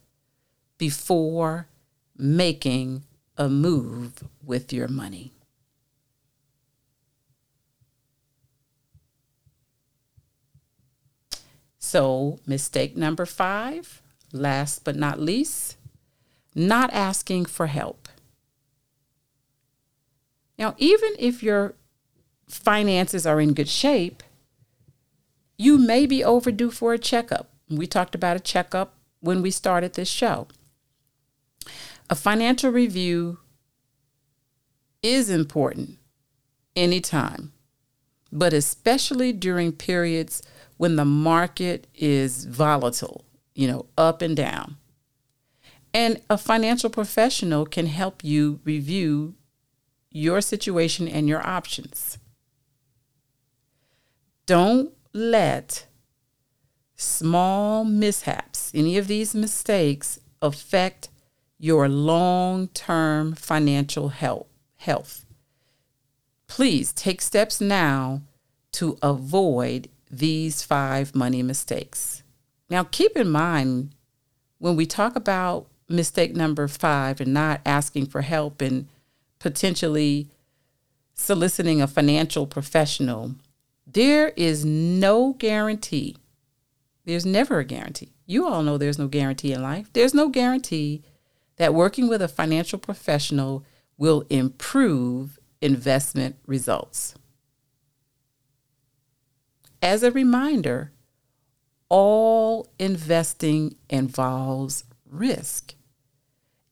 before 0.78 1.68
making 2.18 3.04
a 3.38 3.50
move 3.50 4.24
with 4.42 4.72
your 4.72 4.88
money. 4.88 5.35
So, 11.96 12.40
mistake 12.46 12.98
number 12.98 13.26
five, 13.26 14.02
last 14.34 14.84
but 14.84 14.98
not 14.98 15.18
least, 15.18 15.78
not 16.54 16.92
asking 16.92 17.46
for 17.46 17.68
help. 17.68 18.10
Now, 20.60 20.76
even 20.78 21.12
if 21.18 21.42
your 21.42 21.76
finances 22.50 23.26
are 23.26 23.40
in 23.40 23.54
good 23.54 23.70
shape, 23.70 24.24
you 25.58 25.78
may 25.78 26.06
be 26.06 26.22
overdue 26.22 26.70
for 26.70 26.92
a 26.92 27.00
checkup. 27.00 27.48
We 27.70 27.88
talked 27.88 28.14
about 28.14 28.36
a 28.36 28.42
checkup 28.42 28.96
when 29.22 29.42
we 29.42 29.50
started 29.50 29.94
this 29.94 30.10
show. 30.10 30.50
A 32.10 32.16
financial 32.16 32.72
review 32.72 33.40
is 35.02 35.30
important 35.30 35.98
anytime, 36.76 37.54
but 38.34 38.52
especially 38.52 39.32
during 39.32 39.72
periods 39.72 40.42
when 40.78 40.96
the 40.96 41.06
market 41.06 41.88
is 41.96 42.46
volatile, 42.46 43.26
you 43.54 43.68
know, 43.68 43.86
up 43.98 44.22
and 44.22 44.36
down. 44.36 44.78
And 45.94 46.22
a 46.30 46.38
financial 46.38 46.90
professional 46.90 47.66
can 47.66 47.86
help 47.86 48.24
you 48.24 48.60
review 48.66 49.36
your 50.12 50.42
situation 50.42 51.08
and 51.08 51.28
your 51.28 51.46
options. 51.46 52.18
Don't 54.46 54.94
let 55.14 55.88
small 56.96 57.86
mishaps, 57.86 58.72
any 58.74 58.98
of 58.98 59.08
these 59.08 59.34
mistakes, 59.34 60.20
affect 60.42 61.10
your 61.58 61.88
long 61.88 62.68
term 62.70 63.34
financial 63.34 64.10
health. 64.10 65.26
Please 66.48 66.94
take 66.94 67.22
steps 67.22 67.60
now 67.60 68.22
to 68.74 68.98
avoid 69.02 69.90
these 70.10 70.62
five 70.62 71.16
money 71.16 71.44
mistakes. 71.44 72.24
Now, 72.70 72.84
keep 72.84 73.16
in 73.16 73.30
mind 73.30 73.94
when 74.58 74.76
we 74.76 74.86
talk 74.86 75.16
about 75.16 75.68
mistake 75.88 76.36
number 76.36 76.68
five 76.68 77.22
and 77.22 77.34
not 77.34 77.62
asking 77.66 78.08
for 78.08 78.22
help 78.22 78.62
and 78.62 78.88
potentially 79.40 80.30
soliciting 81.14 81.82
a 81.82 81.88
financial 81.88 82.48
professional, 82.48 83.36
there 83.86 84.30
is 84.36 84.66
no 84.66 85.34
guarantee. 85.34 86.16
There's 87.06 87.26
never 87.26 87.60
a 87.60 87.66
guarantee. 87.66 88.12
You 88.26 88.48
all 88.48 88.64
know 88.64 88.78
there's 88.78 88.98
no 88.98 89.08
guarantee 89.08 89.54
in 89.54 89.62
life. 89.62 89.90
There's 89.94 90.14
no 90.14 90.30
guarantee 90.30 91.04
that 91.58 91.74
working 91.74 92.08
with 92.08 92.22
a 92.22 92.28
financial 92.28 92.80
professional 92.80 93.64
will 93.98 94.26
improve 94.30 95.40
investment 95.62 96.36
results. 96.46 97.16
As 99.86 100.02
a 100.02 100.10
reminder, 100.10 100.92
all 101.90 102.74
investing 102.80 103.76
involves 103.88 104.84
risk. 105.08 105.76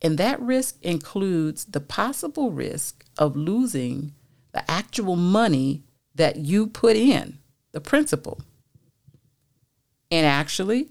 And 0.02 0.18
that 0.18 0.42
risk 0.42 0.82
includes 0.82 1.66
the 1.66 1.80
possible 1.80 2.50
risk 2.50 3.06
of 3.20 3.36
losing 3.36 4.16
the 4.52 4.70
actual 4.70 5.16
money 5.16 5.84
that 6.16 6.38
you 6.38 6.66
put 6.66 6.96
in, 6.96 7.38
the 7.72 7.80
principal. 7.80 8.42
And 10.10 10.26
actually, 10.26 10.90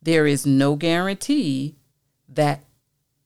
there 0.00 0.28
is 0.28 0.46
no 0.46 0.76
guarantee 0.76 1.74
that 2.28 2.62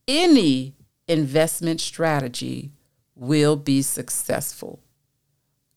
any 0.09 0.75
investment 1.07 1.83
strategy 1.83 2.73
will 3.15 3.57
be 3.57 3.83
successful. 3.83 4.81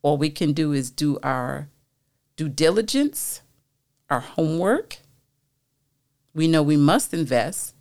All 0.02 0.18
we 0.18 0.30
can 0.30 0.54
do 0.54 0.72
is 0.72 0.90
do 0.90 1.20
our 1.22 1.68
due 2.36 2.50
diligence, 2.50 3.42
our 4.10 4.20
homework. 4.20 4.98
We 6.34 6.48
know 6.48 6.62
we 6.62 6.78
must 6.78 7.14
invest, 7.14 7.76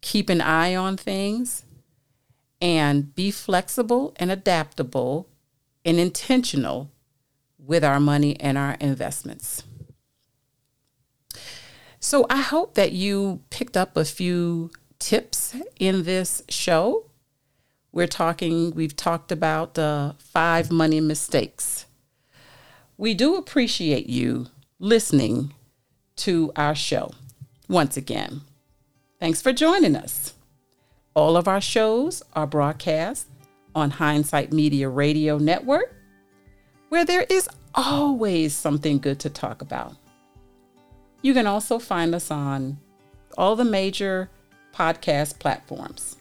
keep 0.00 0.28
an 0.30 0.40
eye 0.40 0.74
on 0.74 0.96
things, 0.96 1.64
and 2.60 3.14
be 3.14 3.30
flexible 3.30 4.14
and 4.16 4.30
adaptable 4.30 5.28
and 5.84 5.98
intentional 5.98 6.90
with 7.58 7.84
our 7.84 8.00
money 8.00 8.38
and 8.40 8.56
our 8.56 8.76
investments. 8.80 9.62
So 12.00 12.26
I 12.30 12.38
hope 12.38 12.74
that 12.74 12.92
you 12.92 13.42
picked 13.50 13.76
up 13.76 13.96
a 13.96 14.04
few 14.04 14.70
tips 14.98 15.56
in 15.78 16.04
this 16.04 16.42
show. 16.48 17.10
We're 17.90 18.06
talking, 18.06 18.72
we've 18.74 18.94
talked 18.94 19.32
about 19.32 19.74
the 19.74 20.14
five 20.18 20.70
money 20.70 21.00
mistakes 21.00 21.86
we 22.98 23.14
do 23.14 23.36
appreciate 23.36 24.08
you 24.08 24.48
listening 24.80 25.54
to 26.16 26.52
our 26.56 26.74
show 26.74 27.12
once 27.68 27.96
again. 27.96 28.40
Thanks 29.20 29.40
for 29.40 29.52
joining 29.52 29.94
us. 29.94 30.34
All 31.14 31.36
of 31.36 31.46
our 31.46 31.60
shows 31.60 32.24
are 32.34 32.46
broadcast 32.46 33.28
on 33.72 33.92
Hindsight 33.92 34.52
Media 34.52 34.88
Radio 34.88 35.38
Network, 35.38 35.94
where 36.88 37.04
there 37.04 37.24
is 37.30 37.48
always 37.72 38.52
something 38.52 38.98
good 38.98 39.20
to 39.20 39.30
talk 39.30 39.62
about. 39.62 39.94
You 41.22 41.34
can 41.34 41.46
also 41.46 41.78
find 41.78 42.16
us 42.16 42.32
on 42.32 42.78
all 43.36 43.54
the 43.54 43.64
major 43.64 44.28
podcast 44.74 45.38
platforms. 45.38 46.16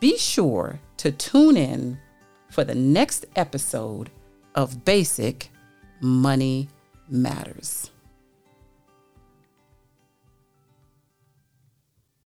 Be 0.00 0.16
sure 0.16 0.80
to 0.96 1.12
tune 1.12 1.58
in 1.58 1.98
for 2.48 2.64
the 2.64 2.74
next 2.74 3.26
episode 3.36 4.10
of 4.54 4.84
Basic 4.84 5.50
Money 6.00 6.68
Matters. 7.08 7.91